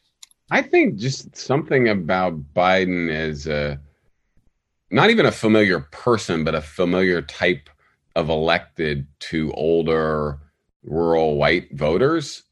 I 0.51 0.61
think 0.61 0.95
just 0.95 1.35
something 1.35 1.89
about 1.89 2.53
Biden 2.53 3.11
as 3.11 3.47
a 3.47 3.79
not 4.91 5.09
even 5.09 5.25
a 5.25 5.31
familiar 5.31 5.81
person, 5.81 6.43
but 6.43 6.55
a 6.55 6.61
familiar 6.61 7.21
type 7.21 7.69
of 8.15 8.29
elected 8.29 9.07
to 9.19 9.51
older 9.53 10.39
rural 10.83 11.37
white 11.37 11.75
voters 11.75 12.43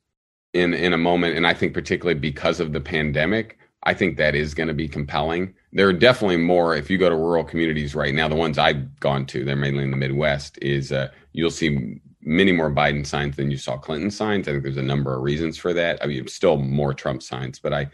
in 0.53 0.73
in 0.73 0.93
a 0.93 0.97
moment 0.97 1.35
and 1.35 1.47
i 1.47 1.53
think 1.53 1.73
particularly 1.73 2.19
because 2.19 2.59
of 2.59 2.73
the 2.73 2.81
pandemic 2.81 3.57
i 3.87 3.93
think 3.93 4.17
that 4.17 4.35
is 4.35 4.53
going 4.53 4.67
to 4.67 4.73
be 4.73 4.87
compelling 4.87 5.53
there 5.73 5.87
are 5.87 5.93
definitely 5.93 6.37
more 6.37 6.75
if 6.75 6.89
you 6.89 6.97
go 6.97 7.09
to 7.09 7.15
rural 7.15 7.43
communities 7.43 7.95
right 7.95 8.13
now 8.13 8.27
the 8.27 8.35
ones 8.35 8.57
i've 8.57 8.99
gone 8.99 9.25
to 9.25 9.43
they're 9.43 9.55
mainly 9.55 9.83
in 9.83 9.91
the 9.91 9.97
midwest 9.97 10.57
is 10.61 10.91
uh, 10.91 11.09
you'll 11.33 11.49
see 11.49 11.99
many 12.21 12.51
more 12.51 12.71
biden 12.71 13.05
signs 13.05 13.35
than 13.35 13.49
you 13.49 13.57
saw 13.57 13.77
clinton 13.77 14.11
signs 14.11 14.47
i 14.47 14.51
think 14.51 14.63
there's 14.63 14.77
a 14.77 14.81
number 14.83 15.15
of 15.15 15.23
reasons 15.23 15.57
for 15.57 15.73
that 15.73 15.97
i 16.03 16.05
mean 16.05 16.27
still 16.27 16.57
more 16.57 16.93
trump 16.93 17.23
signs 17.23 17.59
but 17.59 17.73
i 17.73 17.89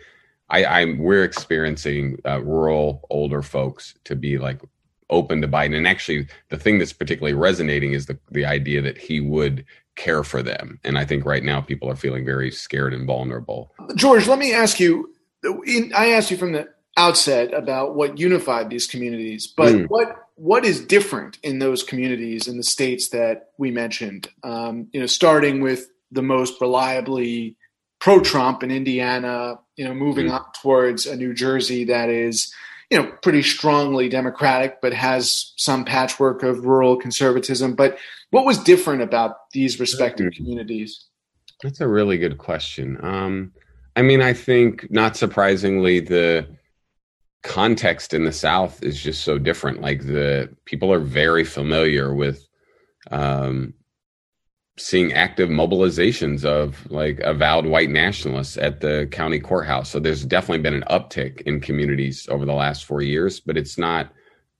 I, 0.50 0.65
I'm 0.65 0.97
we're 1.00 1.23
experiencing 1.23 2.19
uh, 2.25 2.41
rural 2.43 3.07
older 3.09 3.41
folks 3.41 3.95
to 4.03 4.15
be 4.15 4.38
like 4.38 4.62
open 5.09 5.41
to 5.41 5.47
Biden, 5.47 5.75
and 5.75 5.88
actually 5.88 6.27
the 6.50 6.57
thing 6.57 6.79
that's 6.79 6.93
particularly 6.93 7.33
resonating 7.33 7.93
is 7.93 8.07
the 8.07 8.17
the 8.31 8.45
idea 8.45 8.81
that 8.81 8.97
he 8.97 9.19
would 9.19 9.65
care 9.95 10.23
for 10.23 10.41
them. 10.41 10.79
And 10.83 10.97
I 10.97 11.05
think 11.05 11.25
right 11.25 11.43
now 11.43 11.62
people 11.62 11.89
are 11.89 11.95
feeling 11.95 12.25
very 12.25 12.51
scared 12.51 12.93
and 12.93 13.05
vulnerable. 13.05 13.73
George, 13.95 14.27
let 14.27 14.39
me 14.39 14.53
ask 14.53 14.79
you. 14.79 15.12
I 15.45 16.12
asked 16.12 16.31
you 16.31 16.38
from 16.38 16.53
the 16.53 16.69
outset 16.97 17.53
about 17.53 17.95
what 17.95 18.17
unified 18.17 18.69
these 18.69 18.88
communities, 18.88 19.47
but 19.47 19.73
mm. 19.73 19.88
what 19.88 20.19
what 20.35 20.65
is 20.65 20.83
different 20.83 21.38
in 21.43 21.59
those 21.59 21.83
communities 21.83 22.47
in 22.47 22.57
the 22.57 22.63
states 22.63 23.09
that 23.09 23.51
we 23.57 23.71
mentioned? 23.71 24.29
Um, 24.43 24.88
you 24.91 25.00
know, 25.00 25.05
starting 25.05 25.62
with 25.62 25.88
the 26.12 26.23
most 26.23 26.59
reliably 26.59 27.55
pro-Trump 28.00 28.63
in 28.63 28.71
Indiana, 28.71 29.59
you 29.75 29.85
know, 29.85 29.93
moving 29.93 30.27
mm. 30.27 30.33
up 30.33 30.55
towards 30.62 31.05
a 31.05 31.15
New 31.15 31.33
Jersey 31.33 31.85
that 31.85 32.09
is, 32.09 32.53
you 32.89 32.97
know, 32.97 33.12
pretty 33.21 33.41
strongly 33.43 34.09
Democratic, 34.09 34.81
but 34.81 34.93
has 34.93 35.53
some 35.55 35.85
patchwork 35.85 36.43
of 36.43 36.65
rural 36.65 36.97
conservatism. 36.97 37.75
But 37.75 37.97
what 38.31 38.45
was 38.45 38.57
different 38.57 39.03
about 39.03 39.51
these 39.51 39.79
respective 39.79 40.27
mm. 40.27 40.35
communities? 40.35 41.05
That's 41.62 41.79
a 41.79 41.88
really 41.88 42.17
good 42.17 42.38
question. 42.38 42.97
Um, 43.01 43.53
I 43.95 44.01
mean, 44.01 44.21
I 44.21 44.33
think 44.33 44.89
not 44.91 45.15
surprisingly, 45.15 46.00
the 46.00 46.47
context 47.43 48.13
in 48.13 48.23
the 48.23 48.31
South 48.31 48.81
is 48.83 49.01
just 49.01 49.23
so 49.23 49.38
different. 49.38 49.81
Like 49.81 50.01
the 50.05 50.50
people 50.65 50.91
are 50.91 51.00
very 51.00 51.43
familiar 51.43 52.13
with 52.13 52.47
um, 53.12 53.73
seeing 54.77 55.13
active 55.13 55.50
mobilizations 55.50 56.43
of 56.43 56.89
like 56.89 57.19
avowed 57.19 57.65
white 57.65 57.89
nationalists 57.89 58.57
at 58.57 58.79
the 58.79 59.07
county 59.12 59.39
courthouse. 59.39 59.89
So 59.89 60.00
there's 60.00 60.25
definitely 60.25 60.63
been 60.63 60.73
an 60.73 60.85
uptick 60.89 61.41
in 61.41 61.59
communities 61.59 62.27
over 62.29 62.45
the 62.45 62.53
last 62.53 62.85
four 62.85 63.01
years, 63.01 63.39
but 63.39 63.57
it's 63.57 63.77
not 63.77 64.12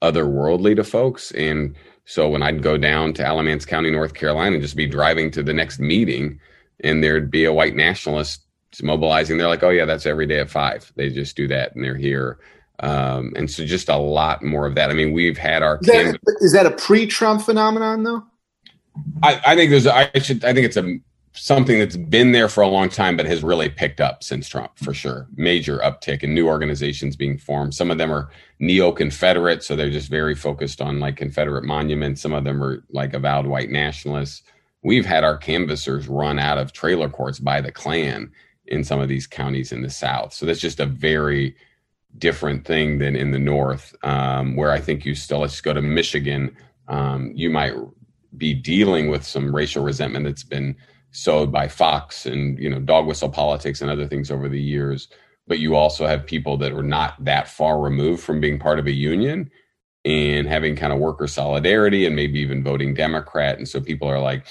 otherworldly 0.04 0.76
to 0.76 0.84
folks. 0.84 1.32
And 1.32 1.76
so 2.06 2.30
when 2.30 2.44
I'd 2.44 2.62
go 2.62 2.78
down 2.78 3.14
to 3.14 3.26
Alamance 3.26 3.66
County, 3.66 3.90
North 3.90 4.14
Carolina, 4.14 4.56
and 4.56 4.62
just 4.62 4.76
be 4.76 4.86
driving 4.86 5.32
to 5.32 5.42
the 5.42 5.54
next 5.54 5.80
meeting, 5.80 6.40
and 6.82 7.04
there'd 7.04 7.32
be 7.32 7.46
a 7.46 7.54
white 7.54 7.76
nationalist 7.76 8.43
mobilizing, 8.82 9.38
they're 9.38 9.48
like, 9.48 9.64
"Oh 9.64 9.70
yeah, 9.70 9.86
that's 9.86 10.06
every 10.06 10.26
day 10.26 10.40
at 10.40 10.50
five. 10.50 10.92
They 10.96 11.10
just 11.10 11.36
do 11.36 11.48
that, 11.50 11.76
and 11.76 11.84
they're 11.84 11.98
here." 11.98 12.40
Um, 12.80 13.34
and 13.36 13.50
so 13.50 13.66
just 13.66 13.90
a 13.90 13.98
lot 13.98 14.44
more 14.44 14.66
of 14.66 14.76
that. 14.76 14.90
I 14.90 14.94
mean, 14.94 15.14
we've 15.14 15.38
had 15.38 15.62
our 15.62 15.78
is 15.82 15.88
that, 15.88 16.20
is 16.42 16.54
that 16.54 16.66
a 16.66 16.72
pre-Trump 16.72 17.42
phenomenon 17.42 18.04
though? 18.04 18.24
I, 19.22 19.42
I 19.46 19.56
think 19.56 19.70
there's 19.70 19.88
I 19.88 20.10
should 20.20 20.44
I 20.44 20.54
think 20.54 20.66
it's 20.66 20.78
a 20.78 20.98
something 21.36 21.80
that's 21.80 21.98
been 21.98 22.32
there 22.32 22.48
for 22.48 22.62
a 22.62 22.68
long 22.68 22.90
time 22.90 23.18
but 23.18 23.26
has 23.26 23.44
really 23.44 23.70
picked 23.70 24.00
up 24.00 24.24
since 24.24 24.48
Trump 24.48 24.78
for 24.78 24.94
sure. 24.94 25.28
Major 25.36 25.80
uptick 25.80 26.22
in 26.22 26.34
new 26.34 26.48
organizations 26.48 27.16
being 27.16 27.38
formed. 27.38 27.74
Some 27.74 27.90
of 27.90 27.98
them 27.98 28.12
are 28.12 28.30
neo-Confederate, 28.60 29.64
so 29.64 29.76
they're 29.76 29.90
just 29.90 30.10
very 30.10 30.36
focused 30.36 30.80
on 30.80 31.00
like 31.00 31.18
Confederate 31.18 31.64
monuments. 31.64 32.22
Some 32.22 32.34
of 32.34 32.44
them 32.44 32.64
are 32.64 32.84
like 32.92 33.14
avowed 33.14 33.48
white 33.48 33.72
nationalists. 33.72 34.44
We've 34.84 35.06
had 35.06 35.24
our 35.24 35.38
canvassers 35.38 36.08
run 36.08 36.38
out 36.38 36.60
of 36.60 36.72
trailer 36.72 37.10
courts 37.10 37.40
by 37.40 37.62
the 37.62 37.72
Klan 37.72 38.32
in 38.68 38.84
some 38.84 39.00
of 39.00 39.10
these 39.10 39.28
counties 39.28 39.72
in 39.72 39.82
the 39.82 39.90
South. 39.90 40.34
So 40.34 40.46
that's 40.46 40.60
just 40.60 40.80
a 40.80 40.86
very 40.86 41.56
different 42.18 42.66
thing 42.66 43.00
than 43.00 43.16
in 43.16 43.32
the 43.32 43.40
North, 43.40 43.96
um, 44.04 44.56
where 44.56 44.72
I 44.72 44.80
think 44.80 45.06
you 45.06 45.16
still 45.16 45.40
let's 45.40 45.62
go 45.62 45.74
to 45.74 45.82
Michigan. 45.82 46.56
Um, 46.88 47.32
you 47.36 47.50
might 47.50 47.74
be 48.38 48.54
dealing 48.54 49.10
with 49.10 49.24
some 49.26 49.54
racial 49.56 49.84
resentment 49.84 50.26
that's 50.26 50.44
been 50.44 50.76
sowed 51.12 51.52
by 51.52 51.68
Fox 51.68 52.26
and 52.26 52.58
you 52.58 52.70
know 52.70 52.80
dog 52.80 53.06
whistle 53.06 53.30
politics 53.30 53.82
and 53.82 53.90
other 53.90 54.08
things 54.08 54.32
over 54.32 54.50
the 54.50 54.62
years. 54.62 55.08
But 55.46 55.60
you 55.60 55.76
also 55.76 56.08
have 56.08 56.26
people 56.26 56.58
that 56.58 56.72
are 56.72 56.84
not 56.84 57.24
that 57.24 57.50
far 57.50 57.80
removed 57.80 58.24
from 58.24 58.40
being 58.40 58.60
part 58.60 58.80
of 58.80 58.88
a 58.88 58.92
union 58.92 59.52
and 60.06 60.48
having 60.48 60.76
kind 60.76 60.94
of 60.94 61.00
worker 61.00 61.28
solidarity 61.28 62.06
and 62.06 62.16
maybe 62.16 62.40
even 62.40 62.64
voting 62.64 62.94
Democrat. 62.94 63.58
And 63.58 63.68
so 63.68 63.82
people 63.82 64.08
are 64.08 64.20
like, 64.20 64.46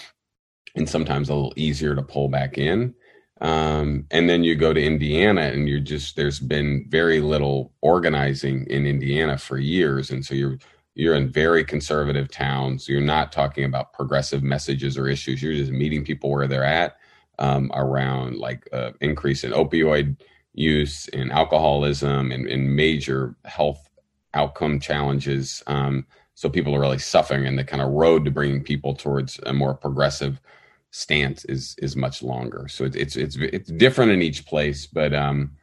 and 0.75 0.89
sometimes 0.89 1.29
a 1.29 1.35
little 1.35 1.53
easier 1.57 1.95
to 1.95 2.03
pull 2.03 2.29
back 2.29 2.59
in. 2.59 2.95
Um, 3.41 4.07
and 4.11 4.29
then 4.29 4.45
you 4.45 4.55
go 4.55 4.73
to 4.73 4.85
Indiana 4.85 5.43
and 5.43 5.69
you're 5.69 5.81
just, 5.81 6.15
there's 6.15 6.39
been 6.39 6.87
very 6.89 7.21
little 7.21 7.73
organizing 7.81 8.67
in 8.69 8.87
Indiana 8.87 9.37
for 9.37 9.59
years. 9.59 10.11
And 10.11 10.25
so 10.25 10.35
you're 10.35 10.59
you're 10.95 11.15
in 11.15 11.31
very 11.31 11.65
conservative 11.65 12.31
towns. 12.31 12.89
You're 12.89 13.01
not 13.01 13.33
talking 13.33 13.65
about 13.65 13.93
progressive 13.93 14.43
messages 14.43 14.99
or 14.99 15.09
issues. 15.09 15.43
You're 15.43 15.55
just 15.55 15.73
meeting 15.73 16.05
people 16.05 16.31
where 16.31 16.47
they're 16.47 16.65
at 16.65 16.99
um, 17.39 17.71
around 17.75 18.37
like 18.37 18.69
uh, 18.73 18.91
increase 19.01 19.43
in 19.43 19.53
opioid 19.53 20.21
use 20.53 21.09
and 21.09 21.33
alcoholism 21.33 22.31
and, 22.31 22.47
and 22.47 22.77
major 22.77 23.35
health 23.47 23.89
outcome 24.35 24.81
challenges. 24.81 25.63
Um, 25.67 26.07
so 26.35 26.49
people 26.49 26.75
are 26.75 26.81
really 26.81 26.99
suffering, 26.99 27.47
and 27.47 27.59
the 27.59 27.65
kind 27.65 27.83
of 27.83 27.91
road 27.91 28.25
to 28.25 28.31
bringing 28.31 28.63
people 28.63 28.95
towards 28.95 29.39
a 29.47 29.53
more 29.53 29.75
progressive 29.75 30.41
stance 30.93 31.45
is 31.47 31.75
is 31.79 31.97
much 31.97 32.23
longer. 32.23 32.69
So 32.69 32.85
it's 32.85 32.97
it's 32.97 33.17
it's, 33.17 33.37
it's 33.37 33.71
different 33.73 34.13
in 34.13 34.23
each 34.23 34.47
place, 34.47 34.87
but 34.87 35.13
um, 35.13 35.57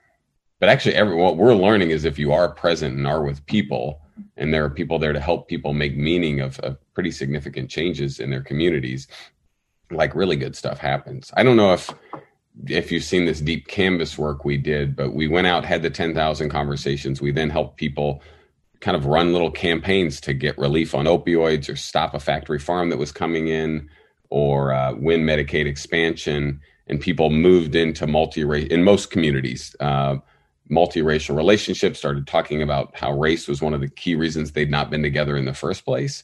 but 0.60 0.68
actually, 0.68 0.96
every 0.96 1.16
what 1.16 1.38
we're 1.38 1.56
learning 1.56 1.92
is 1.92 2.04
if 2.04 2.20
you 2.20 2.34
are 2.34 2.50
present 2.50 2.98
and 2.98 3.08
are 3.08 3.24
with 3.24 3.46
people 3.46 4.02
and 4.36 4.54
there 4.54 4.66
are 4.66 4.70
people 4.70 5.00
there 5.00 5.14
to 5.14 5.20
help 5.20 5.48
people 5.48 5.74
make 5.74 5.96
meaning 5.96 6.42
of, 6.42 6.60
of 6.60 6.78
pretty 6.94 7.12
significant 7.12 7.70
changes 7.70 8.20
in 8.20 8.30
their 8.30 8.42
communities 8.42 9.08
like 9.92 10.14
really 10.14 10.36
good 10.36 10.56
stuff 10.56 10.78
happens. 10.78 11.32
I 11.38 11.44
don't 11.44 11.56
know 11.56 11.74
if 11.74 11.90
if 12.68 12.92
you've 12.92 13.06
seen 13.06 13.26
this 13.26 13.40
deep 13.40 13.68
canvas 13.68 14.18
work 14.18 14.44
we 14.44 14.58
did 14.58 14.96
but 14.96 15.14
we 15.14 15.30
went 15.30 15.48
out 15.48 15.64
had 15.64 15.82
the 15.82 15.90
10,000 15.90 16.50
conversations. 16.50 17.22
We 17.22 17.32
then 17.32 17.50
helped 17.50 17.78
people 17.78 18.22
kind 18.82 18.98
of 18.98 19.06
run 19.06 19.32
little 19.32 19.52
campaigns 19.52 20.20
to 20.22 20.34
get 20.34 20.58
relief 20.58 20.94
on 20.94 21.06
opioids 21.06 21.70
or 21.70 21.76
stop 21.76 22.14
a 22.14 22.20
factory 22.20 22.60
farm 22.60 22.90
that 22.90 22.98
was 22.98 23.12
coming 23.12 23.48
in 23.48 23.90
or 24.30 24.74
uh, 24.74 24.94
win 24.94 25.22
medicaid 25.22 25.66
expansion 25.66 26.60
and 26.88 27.00
people 27.00 27.30
moved 27.30 27.76
into 27.76 28.08
multi 28.08 28.44
race 28.44 28.68
in 28.68 28.84
most 28.84 29.12
communities 29.12 29.76
uh, 29.80 30.18
multiracial 30.70 31.36
relationships, 31.36 32.00
started 32.00 32.28
talking 32.28 32.62
about 32.62 32.96
how 32.96 33.12
race 33.12 33.48
was 33.48 33.62
one 33.62 33.74
of 33.74 33.82
the 33.82 33.90
key 33.90 34.16
reasons 34.16 34.52
they'd 34.52 34.70
not 34.70 34.90
been 34.90 35.02
together 35.02 35.36
in 35.36 35.46
the 35.46 35.54
first 35.54 35.84
place. 35.84 36.24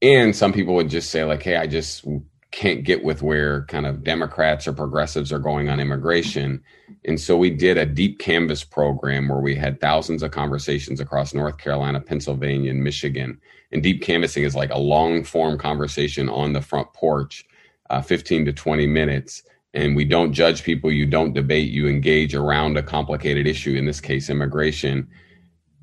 And 0.00 0.34
some 0.34 0.52
people 0.52 0.74
would 0.74 0.90
just 0.90 1.10
say, 1.10 1.24
like, 1.24 1.42
hey, 1.42 1.56
I 1.56 1.66
just 1.66 2.04
can't 2.52 2.84
get 2.84 3.02
with 3.02 3.22
where 3.22 3.64
kind 3.64 3.86
of 3.86 4.04
Democrats 4.04 4.68
or 4.68 4.72
progressives 4.72 5.32
are 5.32 5.38
going 5.38 5.68
on 5.68 5.80
immigration. 5.80 6.62
And 7.04 7.20
so 7.20 7.36
we 7.36 7.50
did 7.50 7.78
a 7.78 7.86
deep 7.86 8.18
canvas 8.18 8.62
program 8.62 9.28
where 9.28 9.40
we 9.40 9.54
had 9.54 9.80
thousands 9.80 10.22
of 10.22 10.30
conversations 10.30 11.00
across 11.00 11.34
North 11.34 11.58
Carolina, 11.58 12.00
Pennsylvania, 12.00 12.70
and 12.70 12.84
Michigan. 12.84 13.40
And 13.72 13.82
deep 13.82 14.02
canvassing 14.02 14.44
is 14.44 14.54
like 14.54 14.70
a 14.70 14.78
long 14.78 15.24
form 15.24 15.58
conversation 15.58 16.28
on 16.28 16.52
the 16.52 16.60
front 16.60 16.92
porch, 16.92 17.44
uh, 17.90 18.02
15 18.02 18.44
to 18.44 18.52
20 18.52 18.86
minutes 18.86 19.42
and 19.74 19.96
we 19.96 20.04
don't 20.04 20.32
judge 20.32 20.62
people 20.62 20.90
you 20.90 21.06
don't 21.06 21.32
debate 21.32 21.70
you 21.70 21.88
engage 21.88 22.34
around 22.34 22.76
a 22.76 22.82
complicated 22.82 23.46
issue 23.46 23.74
in 23.74 23.86
this 23.86 24.00
case 24.00 24.28
immigration 24.28 25.08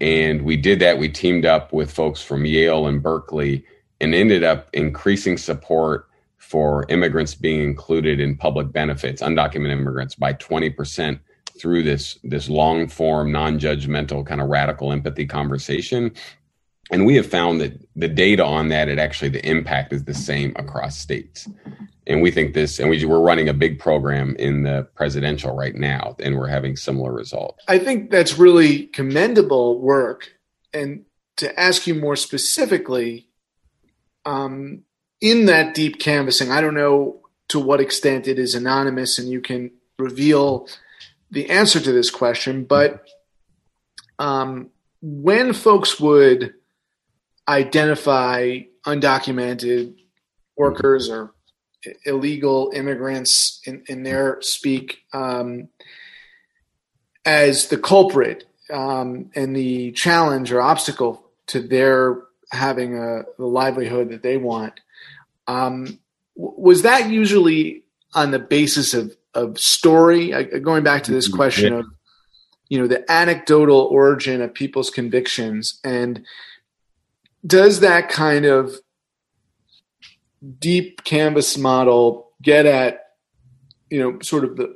and 0.01 0.41
we 0.43 0.55
did 0.55 0.79
that 0.79 0.97
we 0.97 1.09
teamed 1.09 1.45
up 1.45 1.73
with 1.73 1.91
folks 1.91 2.21
from 2.21 2.45
yale 2.45 2.87
and 2.87 3.01
berkeley 3.01 3.65
and 4.01 4.13
ended 4.13 4.43
up 4.43 4.69
increasing 4.73 5.37
support 5.37 6.08
for 6.49 6.85
immigrants 6.89 7.35
being 7.35 7.61
included 7.61 8.19
in 8.19 8.35
public 8.35 8.71
benefits 8.71 9.21
undocumented 9.21 9.71
immigrants 9.71 10.15
by 10.15 10.33
20% 10.33 11.19
through 11.59 11.83
this 11.83 12.17
this 12.23 12.49
long 12.49 12.87
form 12.87 13.31
non-judgmental 13.31 14.25
kind 14.25 14.41
of 14.41 14.47
radical 14.47 14.91
empathy 14.91 15.25
conversation 15.25 16.11
and 16.91 17.05
we 17.05 17.15
have 17.15 17.27
found 17.27 17.61
that 17.61 17.79
the 17.95 18.07
data 18.07 18.43
on 18.43 18.69
that, 18.69 18.89
it 18.89 18.97
actually 18.97 19.29
the 19.29 19.47
impact 19.47 19.93
is 19.93 20.05
the 20.05 20.13
same 20.13 20.53
across 20.55 20.97
states. 20.97 21.47
And 22.07 22.21
we 22.21 22.31
think 22.31 22.55
this, 22.55 22.79
and 22.79 22.89
we, 22.89 23.05
we're 23.05 23.21
running 23.21 23.47
a 23.47 23.53
big 23.53 23.77
program 23.77 24.35
in 24.37 24.63
the 24.63 24.87
presidential 24.95 25.55
right 25.55 25.75
now, 25.75 26.15
and 26.19 26.35
we're 26.35 26.47
having 26.47 26.75
similar 26.75 27.13
results. 27.13 27.63
I 27.67 27.77
think 27.77 28.09
that's 28.09 28.39
really 28.39 28.87
commendable 28.87 29.79
work. 29.79 30.31
And 30.73 31.05
to 31.37 31.59
ask 31.59 31.85
you 31.85 31.93
more 31.93 32.15
specifically, 32.15 33.27
um, 34.25 34.83
in 35.21 35.45
that 35.45 35.73
deep 35.73 35.99
canvassing, 35.99 36.51
I 36.51 36.61
don't 36.61 36.73
know 36.73 37.21
to 37.49 37.59
what 37.59 37.81
extent 37.81 38.27
it 38.27 38.39
is 38.39 38.55
anonymous 38.55 39.17
and 39.19 39.27
you 39.29 39.41
can 39.41 39.71
reveal 39.97 40.67
the 41.31 41.49
answer 41.49 41.79
to 41.79 41.91
this 41.91 42.09
question, 42.09 42.63
but 42.63 43.05
um, 44.17 44.69
when 45.01 45.53
folks 45.53 45.99
would 45.99 46.53
identify 47.47 48.59
undocumented 48.85 49.95
workers 50.55 51.09
or 51.09 51.33
illegal 52.05 52.71
immigrants 52.73 53.61
in, 53.65 53.83
in 53.87 54.03
their 54.03 54.37
speak 54.41 54.99
um, 55.13 55.69
as 57.25 57.67
the 57.67 57.77
culprit 57.77 58.45
um, 58.71 59.31
and 59.35 59.55
the 59.55 59.91
challenge 59.93 60.51
or 60.51 60.61
obstacle 60.61 61.31
to 61.47 61.61
their 61.61 62.21
having 62.51 62.97
a, 62.97 63.23
the 63.37 63.45
livelihood 63.45 64.09
that 64.09 64.23
they 64.23 64.37
want. 64.37 64.79
Um, 65.49 65.99
was 66.35 66.83
that 66.83 67.09
usually 67.09 67.83
on 68.13 68.31
the 68.31 68.39
basis 68.39 68.93
of, 68.93 69.15
of 69.33 69.59
story? 69.59 70.31
Going 70.59 70.83
back 70.83 71.03
to 71.03 71.11
this 71.11 71.27
mm-hmm. 71.27 71.37
question 71.37 71.73
yeah. 71.73 71.79
of, 71.79 71.85
you 72.69 72.79
know, 72.79 72.87
the 72.87 73.09
anecdotal 73.11 73.81
origin 73.81 74.41
of 74.41 74.53
people's 74.53 74.89
convictions 74.89 75.79
and 75.83 76.23
does 77.45 77.79
that 77.79 78.09
kind 78.09 78.45
of 78.45 78.75
deep 80.59 81.03
canvas 81.03 81.57
model 81.57 82.31
get 82.41 82.65
at 82.65 83.13
you 83.89 83.99
know 83.99 84.19
sort 84.21 84.43
of 84.43 84.55
the 84.55 84.75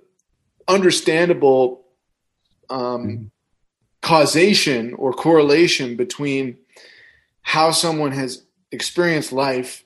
understandable 0.68 1.86
um, 2.70 2.80
mm-hmm. 2.80 3.24
causation 4.02 4.94
or 4.96 5.14
correlation 5.14 5.96
between 5.96 6.58
how 7.42 7.72
someone 7.72 8.12
has 8.12 8.44
experienced 8.72 9.32
life 9.32 9.84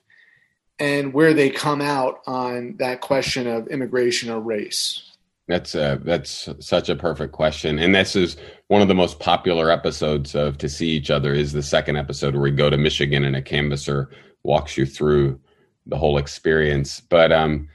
and 0.80 1.14
where 1.14 1.34
they 1.34 1.50
come 1.50 1.82
out 1.82 2.22
on 2.28 2.76
that 2.78 3.02
question 3.02 3.48
of 3.48 3.68
immigration 3.68 4.30
or 4.30 4.40
race 4.40 5.08
that's 5.48 5.76
a, 5.76 6.00
that's 6.04 6.50
such 6.60 6.90
a 6.90 6.96
perfect 6.96 7.32
question, 7.32 7.80
and 7.80 7.96
this 7.96 8.18
is 8.18 8.36
one 8.68 8.82
of 8.82 8.90
the 8.90 8.96
most 8.96 9.20
popular 9.20 9.72
episodes 9.72 10.36
of 10.36 10.58
To 10.58 10.68
See 10.68 10.90
Each 10.90 11.10
Other. 11.10 11.34
Is 11.34 11.54
the 11.54 11.64
second 11.64 11.96
episode 11.96 12.34
where 12.34 12.44
we 12.44 12.52
go 12.52 12.70
to 12.70 12.78
Michigan 12.78 13.24
and 13.24 13.36
a 13.36 13.42
canvasser 13.42 14.10
walks 14.44 14.78
you 14.78 14.86
through 14.86 15.40
the 15.86 15.98
whole 15.98 16.18
experience. 16.18 17.00
But 17.00 17.32
um, 17.32 17.70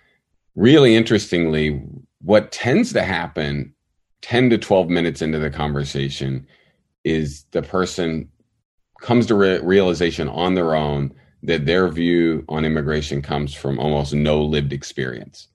really 0.54 0.94
interestingly, 0.94 1.82
what 2.20 2.52
tends 2.52 2.92
to 2.92 3.02
happen 3.02 3.74
10 4.20 4.50
to 4.50 4.58
12 4.58 4.88
minutes 4.88 5.22
into 5.22 5.38
the 5.38 5.50
conversation 5.50 6.46
is 7.04 7.44
the 7.52 7.62
person 7.62 8.28
comes 9.00 9.26
to 9.26 9.34
re- 9.34 9.60
realization 9.60 10.28
on 10.28 10.54
their 10.54 10.74
own 10.74 11.12
that 11.42 11.66
their 11.66 11.88
view 11.88 12.44
on 12.48 12.64
immigration 12.64 13.20
comes 13.20 13.54
from 13.54 13.78
almost 13.78 14.14
no 14.14 14.42
lived 14.42 14.72
experience. 14.72 15.48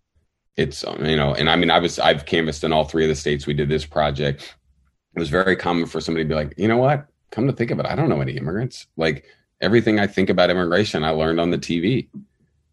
It's 0.55 0.83
you 0.83 1.15
know 1.15 1.35
and 1.35 1.49
i 1.49 1.55
mean 1.55 1.69
i 1.69 1.77
was 1.77 1.99
i've 1.99 2.25
canvassed 2.25 2.63
in 2.63 2.73
all 2.73 2.83
three 2.83 3.03
of 3.03 3.09
the 3.09 3.15
states 3.15 3.45
we 3.45 3.53
did 3.53 3.69
this 3.69 3.85
project. 3.85 4.55
It 5.15 5.19
was 5.19 5.29
very 5.29 5.55
common 5.55 5.85
for 5.85 6.01
somebody 6.01 6.23
to 6.23 6.29
be 6.29 6.35
like 6.35 6.53
you 6.57 6.67
know 6.67 6.77
what? 6.77 7.07
Come 7.31 7.47
to 7.47 7.53
think 7.53 7.71
of 7.71 7.79
it 7.79 7.85
i 7.85 7.95
don't 7.95 8.09
know 8.09 8.21
any 8.21 8.37
immigrants. 8.37 8.87
Like 8.97 9.25
everything 9.61 9.99
i 9.99 10.07
think 10.07 10.29
about 10.29 10.49
immigration 10.49 11.03
i 11.03 11.09
learned 11.09 11.39
on 11.39 11.51
the 11.51 11.57
tv 11.57 12.07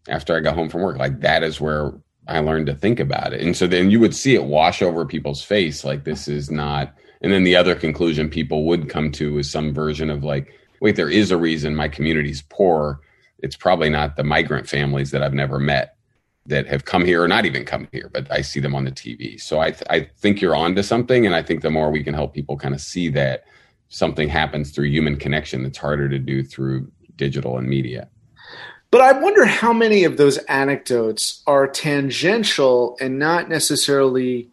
after 0.07 0.35
i 0.35 0.39
got 0.39 0.55
home 0.55 0.69
from 0.69 0.81
work. 0.81 0.97
Like 0.97 1.21
that 1.21 1.43
is 1.43 1.61
where 1.61 1.93
i 2.27 2.39
learned 2.39 2.65
to 2.67 2.75
think 2.75 2.99
about 2.99 3.33
it. 3.33 3.41
And 3.41 3.55
so 3.55 3.67
then 3.67 3.91
you 3.91 3.99
would 3.99 4.15
see 4.15 4.33
it 4.33 4.45
wash 4.45 4.81
over 4.81 5.05
people's 5.05 5.43
face 5.43 5.85
like 5.85 6.03
this 6.03 6.27
is 6.27 6.49
not 6.49 6.93
and 7.21 7.31
then 7.31 7.43
the 7.43 7.55
other 7.55 7.75
conclusion 7.75 8.29
people 8.29 8.65
would 8.65 8.89
come 8.89 9.11
to 9.11 9.37
is 9.37 9.49
some 9.49 9.75
version 9.75 10.09
of 10.09 10.23
like 10.23 10.51
wait 10.81 10.95
there 10.95 11.09
is 11.09 11.29
a 11.29 11.37
reason 11.37 11.75
my 11.75 11.87
community's 11.87 12.41
poor 12.49 12.99
it's 13.39 13.55
probably 13.55 13.89
not 13.89 14.15
the 14.15 14.23
migrant 14.23 14.67
families 14.67 15.11
that 15.11 15.21
i've 15.21 15.33
never 15.33 15.59
met 15.59 15.95
that 16.47 16.67
have 16.67 16.85
come 16.85 17.03
here 17.05 17.23
or 17.23 17.27
not 17.27 17.45
even 17.45 17.65
come 17.65 17.87
here, 17.91 18.09
but 18.13 18.31
I 18.31 18.41
see 18.41 18.59
them 18.59 18.75
on 18.75 18.85
the 18.85 18.91
TV. 18.91 19.41
So 19.41 19.59
I, 19.59 19.71
th- 19.71 19.83
I 19.89 20.01
think 20.17 20.41
you're 20.41 20.55
onto 20.55 20.83
something. 20.83 21.25
And 21.25 21.33
I 21.33 21.41
think 21.41 21.61
the 21.61 21.71
more 21.71 21.89
we 21.89 22.03
can 22.03 22.13
help 22.13 22.33
people 22.33 22.57
kind 22.57 22.75
of 22.75 22.81
see 22.81 23.09
that 23.09 23.45
something 23.89 24.29
happens 24.29 24.71
through 24.71 24.89
human 24.89 25.17
connection 25.17 25.63
that's 25.63 25.77
harder 25.77 26.07
to 26.07 26.19
do 26.19 26.43
through 26.43 26.91
digital 27.15 27.57
and 27.57 27.67
media. 27.67 28.09
But 28.91 29.01
I 29.01 29.19
wonder 29.19 29.45
how 29.45 29.73
many 29.73 30.03
of 30.03 30.17
those 30.17 30.37
anecdotes 30.37 31.41
are 31.47 31.67
tangential 31.67 32.95
and 33.01 33.17
not 33.17 33.49
necessarily 33.49 34.51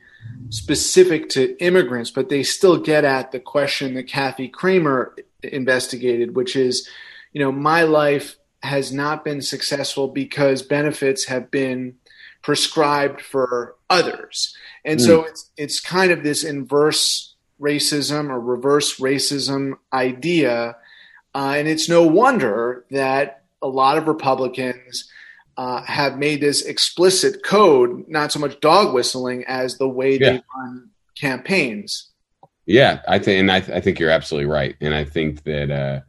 specific 0.49 1.29
to 1.31 1.57
immigrants, 1.63 2.11
but 2.11 2.29
they 2.29 2.43
still 2.43 2.79
get 2.79 3.05
at 3.05 3.33
the 3.33 3.41
question 3.41 3.95
that 3.95 4.05
Kathy 4.05 4.49
Cramer 4.49 5.15
investigated, 5.43 6.35
which 6.35 6.57
is, 6.57 6.89
you 7.33 7.41
know, 7.41 7.53
my 7.53 7.83
life 7.83 8.37
has 8.63 8.93
not 8.93 9.25
been 9.25 9.43
successful 9.43 10.09
because 10.09 10.63
benefits 10.63 11.25
have 11.25 11.51
been 11.51 11.97
prescribed 12.43 13.21
for 13.21 13.77
others. 13.89 14.57
And 14.85 14.99
mm. 14.99 15.05
so 15.05 15.25
it's 15.25 15.51
it's 15.57 15.81
kind 15.81 16.13
of 16.13 16.23
this 16.23 16.45
inverse 16.45 17.35
racism 17.61 18.31
or 18.31 18.41
reverse 18.41 18.99
racism 18.99 19.75
idea. 19.93 20.77
Uh, 21.35 21.55
and 21.57 21.69
it's 21.69 21.89
no 21.89 22.07
wonder 22.07 22.85
that 22.91 23.45
a 23.63 23.69
lot 23.69 23.97
of 23.97 24.09
Republicans 24.09 25.09
uh, 25.57 25.83
have 25.83 26.19
made 26.19 26.41
this 26.41 26.63
explicit 26.63 27.45
code, 27.45 28.05
not 28.09 28.33
so 28.33 28.39
much 28.39 28.59
dog 28.61 28.93
whistling 28.93 29.45
as 29.45 29.79
the 29.79 29.89
way 29.89 30.19
yeah. 30.19 30.33
they 30.33 30.43
run 30.57 30.91
campaigns. 31.17 32.09
Yeah, 32.67 33.03
I 33.09 33.19
think, 33.19 33.41
and 33.41 33.51
I, 33.51 33.61
th- 33.61 33.77
I, 33.77 33.81
think 33.81 33.99
you're 33.99 34.11
absolutely 34.11 34.51
right. 34.51 34.77
And 34.81 34.95
I 34.95 35.05
think 35.05 35.43
that, 35.45 35.71
uh, 35.71 36.01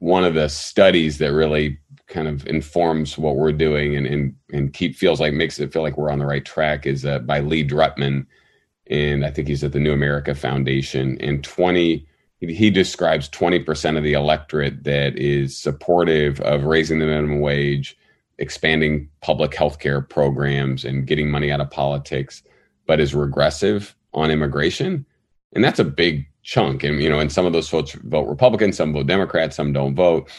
one 0.00 0.24
of 0.24 0.34
the 0.34 0.48
studies 0.48 1.18
that 1.18 1.32
really 1.32 1.78
kind 2.08 2.26
of 2.26 2.44
informs 2.46 3.16
what 3.16 3.36
we're 3.36 3.52
doing 3.52 3.94
and 3.94 4.06
and, 4.06 4.34
and 4.52 4.72
keep 4.72 4.96
feels 4.96 5.20
like 5.20 5.32
makes 5.32 5.60
it 5.60 5.72
feel 5.72 5.82
like 5.82 5.96
we're 5.96 6.10
on 6.10 6.18
the 6.18 6.26
right 6.26 6.44
track 6.44 6.86
is 6.86 7.06
uh, 7.06 7.20
by 7.20 7.40
Lee 7.40 7.66
Drutman, 7.66 8.26
and 8.88 9.24
I 9.24 9.30
think 9.30 9.46
he's 9.46 9.62
at 9.62 9.72
the 9.72 9.78
New 9.78 9.92
America 9.92 10.34
Foundation. 10.34 11.16
And 11.20 11.44
twenty, 11.44 12.06
he 12.40 12.70
describes 12.70 13.28
twenty 13.28 13.60
percent 13.60 13.96
of 13.96 14.02
the 14.02 14.14
electorate 14.14 14.84
that 14.84 15.16
is 15.16 15.56
supportive 15.56 16.40
of 16.40 16.64
raising 16.64 16.98
the 16.98 17.06
minimum 17.06 17.40
wage, 17.40 17.96
expanding 18.38 19.08
public 19.20 19.54
health 19.54 19.78
care 19.78 20.00
programs, 20.00 20.84
and 20.84 21.06
getting 21.06 21.30
money 21.30 21.52
out 21.52 21.60
of 21.60 21.70
politics, 21.70 22.42
but 22.86 23.00
is 23.00 23.14
regressive 23.14 23.94
on 24.14 24.30
immigration, 24.30 25.04
and 25.52 25.62
that's 25.62 25.78
a 25.78 25.84
big 25.84 26.26
chunk. 26.42 26.84
And, 26.84 27.02
you 27.02 27.08
know, 27.08 27.20
and 27.20 27.32
some 27.32 27.46
of 27.46 27.52
those 27.52 27.68
folks 27.68 27.92
vote 27.92 28.28
Republican, 28.28 28.72
some 28.72 28.92
vote 28.92 29.06
Democrat, 29.06 29.54
some 29.54 29.72
don't 29.72 29.94
vote. 29.94 30.30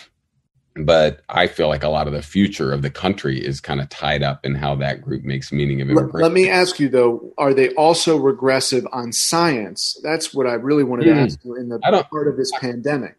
But 0.76 1.22
I 1.28 1.48
feel 1.48 1.68
like 1.68 1.84
a 1.84 1.90
lot 1.90 2.08
of 2.08 2.14
the 2.14 2.22
future 2.22 2.72
of 2.72 2.82
the 2.82 2.90
country 2.90 3.38
is 3.38 3.60
kind 3.60 3.82
of 3.82 3.90
tied 3.90 4.24
up 4.24 4.46
in 4.46 4.56
how 4.56 4.76
that 4.76 5.02
group 5.02 5.24
makes 5.24 5.52
meaning 5.52 5.82
of 5.82 5.90
immigration. 5.90 6.22
Let 6.22 6.32
me 6.32 6.50
ask 6.50 6.80
you 6.80 6.88
though, 6.88 7.34
are 7.38 7.54
they 7.54 7.74
also 7.74 8.16
regressive 8.16 8.88
on 8.94 9.12
science? 9.12 10.00
That's 10.02 10.34
what 10.34 10.48
I 10.48 10.54
really 10.54 10.86
wanted 10.86 11.08
mm. 11.08 11.10
to 11.10 11.14
hmm. 11.14 11.26
ask 11.26 11.40
you 11.44 11.56
in 11.56 11.68
the 11.68 11.80
part 11.80 12.30
of 12.30 12.38
this 12.38 12.52
I, 12.54 12.60
pandemic. 12.60 13.18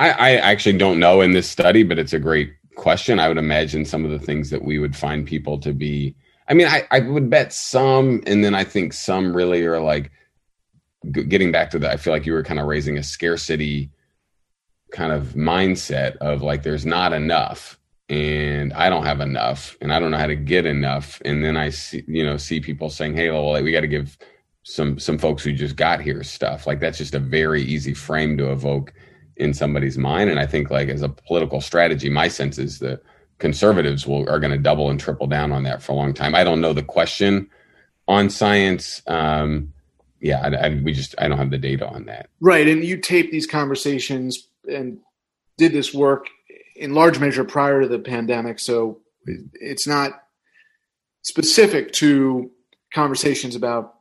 I, 0.00 0.10
I 0.10 0.30
actually 0.36 0.76
don't 0.76 0.98
know 0.98 1.20
in 1.20 1.32
this 1.32 1.48
study, 1.48 1.84
but 1.84 2.00
it's 2.00 2.12
a 2.12 2.18
great 2.18 2.52
question. 2.74 3.20
I 3.20 3.28
would 3.28 3.38
imagine 3.38 3.84
some 3.84 4.04
of 4.04 4.10
the 4.10 4.18
things 4.18 4.50
that 4.50 4.64
we 4.64 4.80
would 4.80 4.96
find 4.96 5.24
people 5.24 5.58
to 5.58 5.72
be. 5.72 6.16
I 6.48 6.54
mean, 6.54 6.66
I, 6.66 6.86
I 6.90 7.00
would 7.00 7.30
bet 7.30 7.52
some, 7.52 8.20
and 8.26 8.44
then 8.44 8.54
I 8.54 8.64
think 8.64 8.92
some 8.92 9.34
really 9.34 9.64
are 9.64 9.80
like 9.80 10.10
getting 11.12 11.52
back 11.52 11.70
to 11.70 11.78
that, 11.80 11.92
I 11.92 11.96
feel 11.96 12.12
like 12.12 12.26
you 12.26 12.32
were 12.32 12.42
kind 12.42 12.60
of 12.60 12.66
raising 12.66 12.98
a 12.98 13.02
scarcity 13.02 13.90
kind 14.92 15.12
of 15.12 15.34
mindset 15.34 16.16
of 16.18 16.42
like 16.42 16.62
there's 16.62 16.86
not 16.86 17.12
enough 17.12 17.78
and 18.08 18.72
I 18.74 18.88
don't 18.88 19.04
have 19.04 19.20
enough 19.20 19.76
and 19.80 19.92
I 19.92 19.98
don't 19.98 20.10
know 20.10 20.18
how 20.18 20.26
to 20.26 20.36
get 20.36 20.66
enough. 20.66 21.20
And 21.24 21.44
then 21.44 21.56
I 21.56 21.70
see, 21.70 22.04
you 22.06 22.24
know, 22.24 22.36
see 22.36 22.60
people 22.60 22.90
saying, 22.90 23.14
Hey, 23.14 23.30
well, 23.30 23.50
like, 23.50 23.64
we 23.64 23.72
got 23.72 23.80
to 23.80 23.88
give 23.88 24.16
some, 24.62 24.98
some 24.98 25.18
folks 25.18 25.42
who 25.42 25.52
just 25.52 25.76
got 25.76 26.00
here 26.00 26.22
stuff. 26.22 26.66
Like 26.66 26.80
that's 26.80 26.98
just 26.98 27.14
a 27.14 27.20
very 27.20 27.62
easy 27.62 27.94
frame 27.94 28.36
to 28.38 28.52
evoke 28.52 28.92
in 29.36 29.52
somebody's 29.52 29.98
mind. 29.98 30.30
And 30.30 30.38
I 30.38 30.46
think 30.46 30.70
like 30.70 30.88
as 30.88 31.02
a 31.02 31.08
political 31.08 31.60
strategy, 31.60 32.08
my 32.08 32.28
sense 32.28 32.58
is 32.58 32.78
the 32.78 33.00
conservatives 33.38 34.06
will, 34.06 34.28
are 34.28 34.38
going 34.38 34.52
to 34.52 34.58
double 34.58 34.90
and 34.90 35.00
triple 35.00 35.26
down 35.26 35.52
on 35.52 35.64
that 35.64 35.82
for 35.82 35.92
a 35.92 35.96
long 35.96 36.14
time. 36.14 36.34
I 36.34 36.44
don't 36.44 36.60
know 36.60 36.72
the 36.72 36.82
question 36.82 37.48
on 38.06 38.30
science. 38.30 39.02
Um, 39.06 39.72
yeah, 40.24 40.40
I, 40.40 40.66
I, 40.66 40.80
we 40.82 40.94
just 40.94 41.14
I 41.18 41.28
don't 41.28 41.36
have 41.36 41.50
the 41.50 41.58
data 41.58 41.86
on 41.86 42.06
that. 42.06 42.30
Right, 42.40 42.66
and 42.66 42.82
you 42.82 42.96
taped 42.96 43.30
these 43.30 43.46
conversations 43.46 44.48
and 44.66 44.98
did 45.58 45.72
this 45.72 45.92
work 45.92 46.28
in 46.74 46.94
large 46.94 47.18
measure 47.18 47.44
prior 47.44 47.82
to 47.82 47.88
the 47.88 47.98
pandemic, 47.98 48.58
so 48.58 49.02
it's 49.52 49.86
not 49.86 50.12
specific 51.20 51.92
to 51.92 52.50
conversations 52.94 53.54
about 53.54 53.96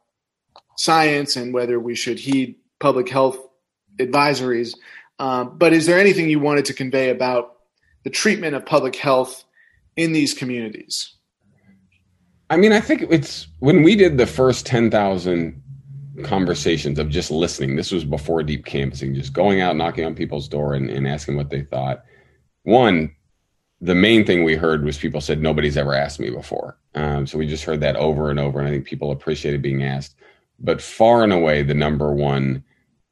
science 0.77 1.35
and 1.35 1.53
whether 1.53 1.77
we 1.77 1.93
should 1.93 2.19
heed 2.19 2.55
public 2.79 3.09
health 3.09 3.37
advisories. 3.99 4.75
Um, 5.19 5.57
but 5.57 5.73
is 5.73 5.85
there 5.87 5.99
anything 5.99 6.29
you 6.29 6.39
wanted 6.39 6.65
to 6.65 6.73
convey 6.73 7.09
about 7.09 7.57
the 8.05 8.09
treatment 8.09 8.55
of 8.55 8.65
public 8.65 8.95
health 8.95 9.43
in 9.97 10.13
these 10.13 10.33
communities? 10.33 11.15
I 12.49 12.55
mean, 12.55 12.71
I 12.71 12.79
think 12.79 13.01
it's 13.09 13.47
when 13.59 13.83
we 13.83 13.95
did 13.95 14.17
the 14.17 14.27
first 14.27 14.65
10,000 14.65 15.62
conversations 16.21 16.99
of 16.99 17.09
just 17.09 17.31
listening. 17.31 17.75
This 17.75 17.91
was 17.91 18.05
before 18.05 18.43
deep 18.43 18.65
canvassing, 18.65 19.15
just 19.15 19.33
going 19.33 19.61
out, 19.61 19.75
knocking 19.75 20.05
on 20.05 20.13
people's 20.13 20.47
door 20.47 20.75
and, 20.75 20.89
and 20.89 21.07
asking 21.07 21.35
what 21.35 21.49
they 21.49 21.63
thought. 21.63 22.03
One, 22.63 23.15
the 23.81 23.95
main 23.95 24.25
thing 24.25 24.43
we 24.43 24.55
heard 24.55 24.85
was 24.85 24.97
people 24.97 25.21
said 25.21 25.41
nobody's 25.41 25.77
ever 25.77 25.93
asked 25.93 26.19
me 26.19 26.29
before. 26.29 26.77
Um, 26.95 27.25
so 27.25 27.37
we 27.37 27.47
just 27.47 27.65
heard 27.65 27.81
that 27.81 27.95
over 27.95 28.29
and 28.29 28.39
over, 28.39 28.59
and 28.59 28.67
I 28.67 28.71
think 28.71 28.85
people 28.85 29.11
appreciated 29.11 29.61
being 29.61 29.83
asked. 29.83 30.15
But 30.59 30.81
far 30.81 31.23
and 31.23 31.33
away, 31.33 31.63
the 31.63 31.73
number 31.73 32.13
one 32.13 32.63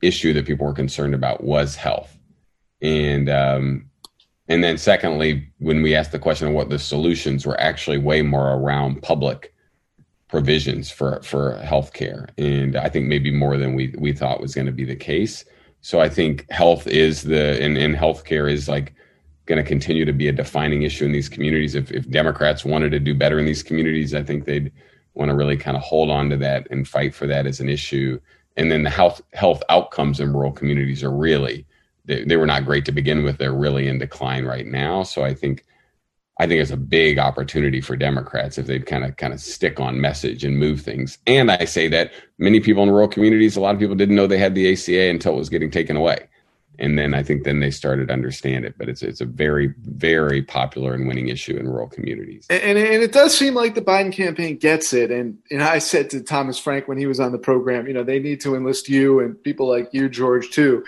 issue 0.01 0.33
that 0.33 0.45
people 0.45 0.65
were 0.65 0.73
concerned 0.73 1.15
about 1.15 1.43
was 1.43 1.75
health, 1.75 2.17
and 2.81 3.29
um, 3.29 3.89
and 4.47 4.63
then 4.63 4.77
secondly, 4.77 5.51
when 5.59 5.81
we 5.81 5.95
asked 5.95 6.11
the 6.11 6.19
question 6.19 6.47
of 6.47 6.53
what 6.53 6.69
the 6.69 6.79
solutions 6.79 7.45
were, 7.45 7.59
actually 7.59 7.97
way 7.97 8.21
more 8.21 8.53
around 8.53 9.01
public 9.01 9.50
provisions 10.31 10.89
for 10.89 11.21
for 11.21 11.59
healthcare, 11.61 12.29
and 12.37 12.75
I 12.75 12.89
think 12.89 13.05
maybe 13.05 13.31
more 13.31 13.57
than 13.57 13.75
we 13.75 13.93
we 13.97 14.13
thought 14.13 14.41
was 14.41 14.55
going 14.55 14.65
to 14.67 14.71
be 14.71 14.85
the 14.85 14.95
case. 14.95 15.45
So 15.81 15.99
I 15.99 16.09
think 16.09 16.49
health 16.49 16.87
is 16.87 17.23
the 17.23 17.61
and, 17.61 17.77
and 17.77 17.95
healthcare 17.95 18.49
is 18.49 18.67
like 18.69 18.93
going 19.45 19.61
to 19.61 19.67
continue 19.67 20.05
to 20.05 20.13
be 20.13 20.29
a 20.29 20.31
defining 20.31 20.83
issue 20.83 21.05
in 21.05 21.11
these 21.11 21.27
communities. 21.27 21.75
If, 21.75 21.91
if 21.91 22.09
Democrats 22.09 22.63
wanted 22.63 22.91
to 22.91 22.99
do 22.99 23.13
better 23.13 23.39
in 23.39 23.45
these 23.45 23.63
communities, 23.63 24.13
I 24.13 24.23
think 24.23 24.45
they'd 24.45 24.71
want 25.15 25.29
to 25.29 25.35
really 25.35 25.57
kind 25.57 25.75
of 25.75 25.83
hold 25.83 26.09
on 26.09 26.29
to 26.29 26.37
that 26.37 26.67
and 26.71 26.87
fight 26.87 27.13
for 27.13 27.27
that 27.27 27.45
as 27.45 27.59
an 27.59 27.67
issue. 27.67 28.19
And 28.55 28.71
then 28.71 28.83
the 28.83 28.89
health 28.89 29.21
health 29.33 29.61
outcomes 29.69 30.19
in 30.19 30.33
rural 30.33 30.53
communities 30.53 31.03
are 31.03 31.11
really 31.11 31.65
they, 32.05 32.23
they 32.23 32.37
were 32.37 32.47
not 32.47 32.65
great 32.65 32.85
to 32.85 32.91
begin 32.93 33.23
with. 33.23 33.37
They're 33.37 33.53
really 33.53 33.87
in 33.87 33.99
decline 33.99 34.45
right 34.45 34.65
now. 34.65 35.03
So 35.03 35.23
I 35.23 35.33
think 35.33 35.65
I 36.41 36.47
think 36.47 36.61
it's 36.61 36.71
a 36.71 36.77
big 36.77 37.19
opportunity 37.19 37.81
for 37.81 37.95
Democrats 37.95 38.57
if 38.57 38.65
they 38.65 38.79
kind 38.79 39.05
of 39.05 39.15
kind 39.17 39.33
of 39.33 39.39
stick 39.39 39.79
on 39.79 40.01
message 40.01 40.43
and 40.43 40.57
move 40.57 40.81
things. 40.81 41.17
And 41.27 41.51
I 41.51 41.65
say 41.65 41.87
that 41.89 42.11
many 42.37 42.59
people 42.59 42.83
in 42.83 42.89
rural 42.89 43.07
communities, 43.07 43.55
a 43.55 43.61
lot 43.61 43.75
of 43.75 43.79
people 43.79 43.95
didn't 43.95 44.15
know 44.15 44.27
they 44.27 44.37
had 44.37 44.55
the 44.55 44.71
ACA 44.73 45.09
until 45.09 45.33
it 45.33 45.37
was 45.37 45.49
getting 45.49 45.71
taken 45.71 45.95
away 45.95 46.27
and 46.81 46.97
then 46.97 47.13
I 47.13 47.21
think 47.21 47.43
then 47.43 47.59
they 47.59 47.69
started 47.69 48.07
to 48.07 48.13
understand 48.13 48.65
it. 48.65 48.75
But 48.77 48.89
it's 48.89 49.03
it's 49.03 49.21
a 49.21 49.25
very 49.25 49.73
very 49.83 50.41
popular 50.41 50.93
and 50.93 51.07
winning 51.07 51.29
issue 51.29 51.55
in 51.55 51.67
rural 51.67 51.87
communities. 51.87 52.47
And, 52.49 52.61
and, 52.63 52.77
and 52.77 53.03
it 53.03 53.11
does 53.11 53.37
seem 53.37 53.53
like 53.53 53.75
the 53.75 53.81
Biden 53.81 54.11
campaign 54.11 54.57
gets 54.57 54.91
it. 54.91 55.11
And 55.11 55.37
and 55.51 55.61
I 55.61 55.77
said 55.77 56.09
to 56.09 56.21
Thomas 56.21 56.57
Frank 56.57 56.87
when 56.87 56.97
he 56.97 57.05
was 57.05 57.19
on 57.19 57.31
the 57.31 57.37
program, 57.37 57.87
you 57.87 57.93
know, 57.93 58.03
they 58.03 58.19
need 58.19 58.41
to 58.41 58.55
enlist 58.55 58.89
you 58.89 59.19
and 59.19 59.41
people 59.43 59.69
like 59.69 59.89
you, 59.93 60.09
George, 60.09 60.49
too, 60.49 60.83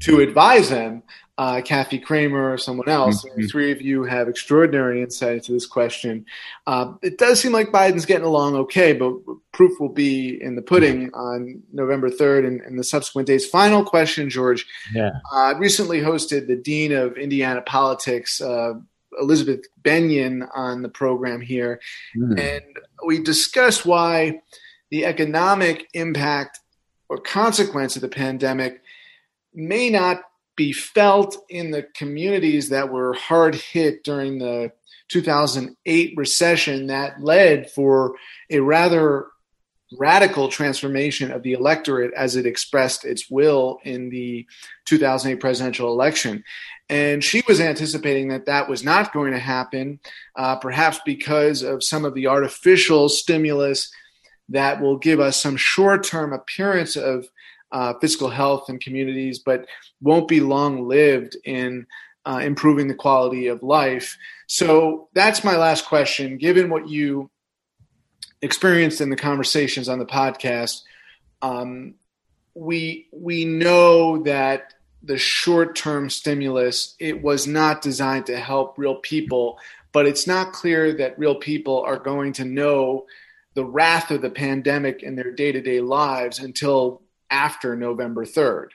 to 0.00 0.20
advise 0.20 0.68
them 0.68 1.04
uh, 1.38 1.60
Kathy 1.62 1.98
Cramer 1.98 2.52
or 2.52 2.56
someone 2.56 2.88
else. 2.88 3.24
Mm-hmm. 3.24 3.42
The 3.42 3.48
three 3.48 3.72
of 3.72 3.82
you 3.82 4.04
have 4.04 4.28
extraordinary 4.28 5.02
insight 5.02 5.34
into 5.34 5.52
this 5.52 5.66
question. 5.66 6.24
Uh, 6.66 6.94
it 7.02 7.18
does 7.18 7.40
seem 7.40 7.52
like 7.52 7.68
Biden's 7.68 8.06
getting 8.06 8.24
along 8.26 8.56
okay, 8.56 8.94
but 8.94 9.14
proof 9.52 9.78
will 9.78 9.90
be 9.90 10.40
in 10.40 10.56
the 10.56 10.62
pudding 10.62 11.10
on 11.12 11.62
November 11.72 12.08
3rd 12.08 12.46
and, 12.46 12.60
and 12.62 12.78
the 12.78 12.84
subsequent 12.84 13.26
days. 13.26 13.46
Final 13.46 13.84
question, 13.84 14.30
George. 14.30 14.66
Yeah. 14.94 15.10
Uh, 15.32 15.36
I 15.36 15.58
recently 15.58 16.00
hosted 16.00 16.46
the 16.46 16.56
Dean 16.56 16.92
of 16.92 17.18
Indiana 17.18 17.60
Politics, 17.60 18.40
uh, 18.40 18.74
Elizabeth 19.20 19.66
Bennion, 19.82 20.48
on 20.54 20.80
the 20.80 20.88
program 20.88 21.42
here. 21.42 21.80
Mm. 22.16 22.40
And 22.40 22.64
we 23.04 23.22
discussed 23.22 23.84
why 23.84 24.40
the 24.90 25.04
economic 25.04 25.88
impact 25.92 26.60
or 27.08 27.18
consequence 27.18 27.94
of 27.96 28.02
the 28.02 28.08
pandemic 28.08 28.80
may 29.54 29.90
not 29.90 30.22
be 30.56 30.72
felt 30.72 31.36
in 31.48 31.70
the 31.70 31.82
communities 31.82 32.70
that 32.70 32.90
were 32.90 33.12
hard 33.14 33.54
hit 33.54 34.02
during 34.02 34.38
the 34.38 34.72
2008 35.08 36.14
recession 36.16 36.88
that 36.88 37.22
led 37.22 37.70
for 37.70 38.14
a 38.50 38.60
rather 38.60 39.26
radical 39.98 40.48
transformation 40.48 41.30
of 41.30 41.42
the 41.42 41.52
electorate 41.52 42.12
as 42.14 42.34
it 42.34 42.46
expressed 42.46 43.04
its 43.04 43.30
will 43.30 43.78
in 43.84 44.08
the 44.08 44.46
2008 44.86 45.40
presidential 45.40 45.92
election. 45.92 46.42
And 46.88 47.22
she 47.22 47.42
was 47.46 47.60
anticipating 47.60 48.28
that 48.28 48.46
that 48.46 48.68
was 48.68 48.82
not 48.84 49.12
going 49.12 49.32
to 49.32 49.38
happen, 49.38 50.00
uh, 50.36 50.56
perhaps 50.56 51.00
because 51.04 51.62
of 51.62 51.84
some 51.84 52.04
of 52.04 52.14
the 52.14 52.26
artificial 52.26 53.08
stimulus 53.08 53.90
that 54.48 54.80
will 54.80 54.96
give 54.96 55.20
us 55.20 55.40
some 55.40 55.56
short 55.56 56.04
term 56.04 56.32
appearance 56.32 56.96
of 56.96 57.28
uh, 57.76 57.92
physical 58.00 58.30
health 58.30 58.70
in 58.70 58.78
communities, 58.78 59.38
but 59.38 59.66
won't 60.00 60.28
be 60.28 60.40
long 60.40 60.88
lived 60.88 61.36
in 61.44 61.86
uh, 62.24 62.40
improving 62.42 62.88
the 62.88 62.94
quality 62.94 63.48
of 63.48 63.62
life. 63.62 64.16
So 64.46 65.10
that's 65.12 65.44
my 65.44 65.56
last 65.56 65.84
question. 65.84 66.38
Given 66.38 66.70
what 66.70 66.88
you 66.88 67.30
experienced 68.40 69.02
in 69.02 69.10
the 69.10 69.22
conversations 69.30 69.90
on 69.90 69.98
the 69.98 70.06
podcast, 70.06 70.80
um, 71.42 71.96
we 72.54 73.08
we 73.12 73.44
know 73.44 74.22
that 74.22 74.72
the 75.02 75.18
short-term 75.18 76.08
stimulus 76.08 76.96
it 76.98 77.22
was 77.22 77.46
not 77.46 77.82
designed 77.82 78.26
to 78.26 78.38
help 78.38 78.78
real 78.78 78.96
people, 79.12 79.58
but 79.92 80.06
it's 80.06 80.26
not 80.26 80.54
clear 80.54 80.94
that 80.94 81.18
real 81.18 81.34
people 81.50 81.82
are 81.82 81.98
going 81.98 82.32
to 82.32 82.44
know 82.46 83.04
the 83.52 83.64
wrath 83.64 84.10
of 84.10 84.22
the 84.22 84.30
pandemic 84.30 85.02
in 85.02 85.14
their 85.14 85.30
day-to-day 85.30 85.80
lives 85.80 86.38
until 86.38 87.02
after 87.30 87.76
November 87.76 88.24
3rd. 88.24 88.68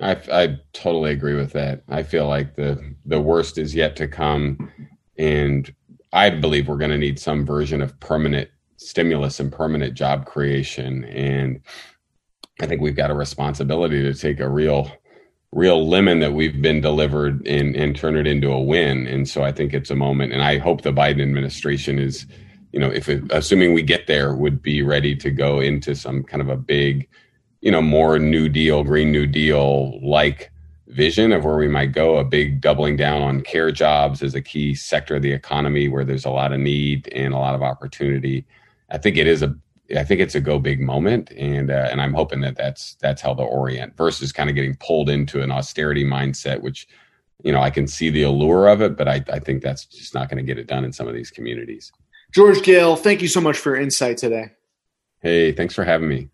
I, 0.00 0.16
I 0.32 0.56
totally 0.72 1.12
agree 1.12 1.34
with 1.34 1.52
that. 1.52 1.84
I 1.88 2.02
feel 2.02 2.26
like 2.26 2.56
the 2.56 2.94
the 3.06 3.20
worst 3.20 3.56
is 3.56 3.74
yet 3.74 3.94
to 3.96 4.08
come, 4.08 4.70
and 5.16 5.72
I 6.12 6.30
believe 6.30 6.68
we're 6.68 6.76
going 6.76 6.90
to 6.90 6.98
need 6.98 7.18
some 7.18 7.46
version 7.46 7.80
of 7.80 7.98
permanent 8.00 8.50
stimulus 8.76 9.38
and 9.38 9.52
permanent 9.52 9.94
job 9.94 10.26
creation. 10.26 11.04
And 11.04 11.60
I 12.60 12.66
think 12.66 12.80
we've 12.80 12.96
got 12.96 13.10
a 13.10 13.14
responsibility 13.14 14.02
to 14.02 14.14
take 14.14 14.40
a 14.40 14.48
real 14.48 14.90
real 15.52 15.86
lemon 15.86 16.20
that 16.20 16.32
we've 16.32 16.60
been 16.60 16.80
delivered 16.80 17.46
and 17.46 17.76
and 17.76 17.94
turn 17.94 18.16
it 18.16 18.26
into 18.26 18.50
a 18.50 18.60
win. 18.60 19.06
And 19.06 19.28
so 19.28 19.44
I 19.44 19.52
think 19.52 19.72
it's 19.72 19.90
a 19.90 19.96
moment, 19.96 20.32
and 20.32 20.42
I 20.42 20.58
hope 20.58 20.82
the 20.82 20.92
Biden 20.92 21.22
administration 21.22 21.98
is, 21.98 22.26
you 22.72 22.80
know, 22.80 22.90
if 22.90 23.08
it, 23.08 23.22
assuming 23.30 23.74
we 23.74 23.82
get 23.82 24.06
there, 24.06 24.34
would 24.34 24.62
be 24.62 24.82
ready 24.82 25.14
to 25.16 25.30
go 25.30 25.60
into 25.60 25.94
some 25.94 26.24
kind 26.24 26.40
of 26.40 26.48
a 26.48 26.56
big 26.56 27.08
you 27.62 27.70
know, 27.70 27.80
more 27.80 28.18
New 28.18 28.48
Deal, 28.48 28.84
Green 28.84 29.10
New 29.10 29.26
Deal 29.26 29.98
like 30.06 30.50
vision 30.88 31.32
of 31.32 31.44
where 31.44 31.56
we 31.56 31.68
might 31.68 31.92
go, 31.92 32.18
a 32.18 32.24
big 32.24 32.60
doubling 32.60 32.96
down 32.96 33.22
on 33.22 33.40
care 33.40 33.72
jobs 33.72 34.22
as 34.22 34.34
a 34.34 34.42
key 34.42 34.74
sector 34.74 35.16
of 35.16 35.22
the 35.22 35.32
economy 35.32 35.88
where 35.88 36.04
there's 36.04 36.26
a 36.26 36.30
lot 36.30 36.52
of 36.52 36.60
need 36.60 37.08
and 37.14 37.32
a 37.32 37.38
lot 37.38 37.54
of 37.54 37.62
opportunity. 37.62 38.44
I 38.90 38.98
think 38.98 39.16
it 39.16 39.26
is 39.26 39.42
a 39.42 39.56
I 39.96 40.04
think 40.04 40.20
it's 40.20 40.34
a 40.34 40.40
go 40.40 40.58
big 40.58 40.80
moment, 40.80 41.30
and 41.32 41.70
uh, 41.70 41.88
and 41.90 42.00
I'm 42.00 42.14
hoping 42.14 42.40
that 42.42 42.56
that's 42.56 42.96
that's 42.96 43.22
how 43.22 43.34
the 43.34 43.42
orient 43.42 43.96
versus 43.96 44.32
kind 44.32 44.48
of 44.48 44.56
getting 44.56 44.76
pulled 44.76 45.08
into 45.08 45.42
an 45.42 45.50
austerity 45.50 46.04
mindset, 46.04 46.62
which 46.62 46.88
you 47.42 47.52
know 47.52 47.60
I 47.60 47.70
can 47.70 47.86
see 47.86 48.10
the 48.10 48.22
allure 48.22 48.68
of 48.68 48.80
it, 48.80 48.96
but 48.96 49.08
I, 49.08 49.22
I 49.32 49.38
think 49.38 49.62
that's 49.62 49.84
just 49.84 50.14
not 50.14 50.28
going 50.28 50.38
to 50.38 50.46
get 50.46 50.58
it 50.58 50.66
done 50.66 50.84
in 50.84 50.92
some 50.92 51.08
of 51.08 51.14
these 51.14 51.30
communities. 51.30 51.92
George 52.32 52.58
Goehl, 52.58 52.98
thank 52.98 53.20
you 53.20 53.28
so 53.28 53.40
much 53.40 53.58
for 53.58 53.74
your 53.74 53.82
insight 53.82 54.16
today. 54.16 54.52
Hey, 55.20 55.52
thanks 55.52 55.74
for 55.74 55.84
having 55.84 56.08
me. 56.08 56.28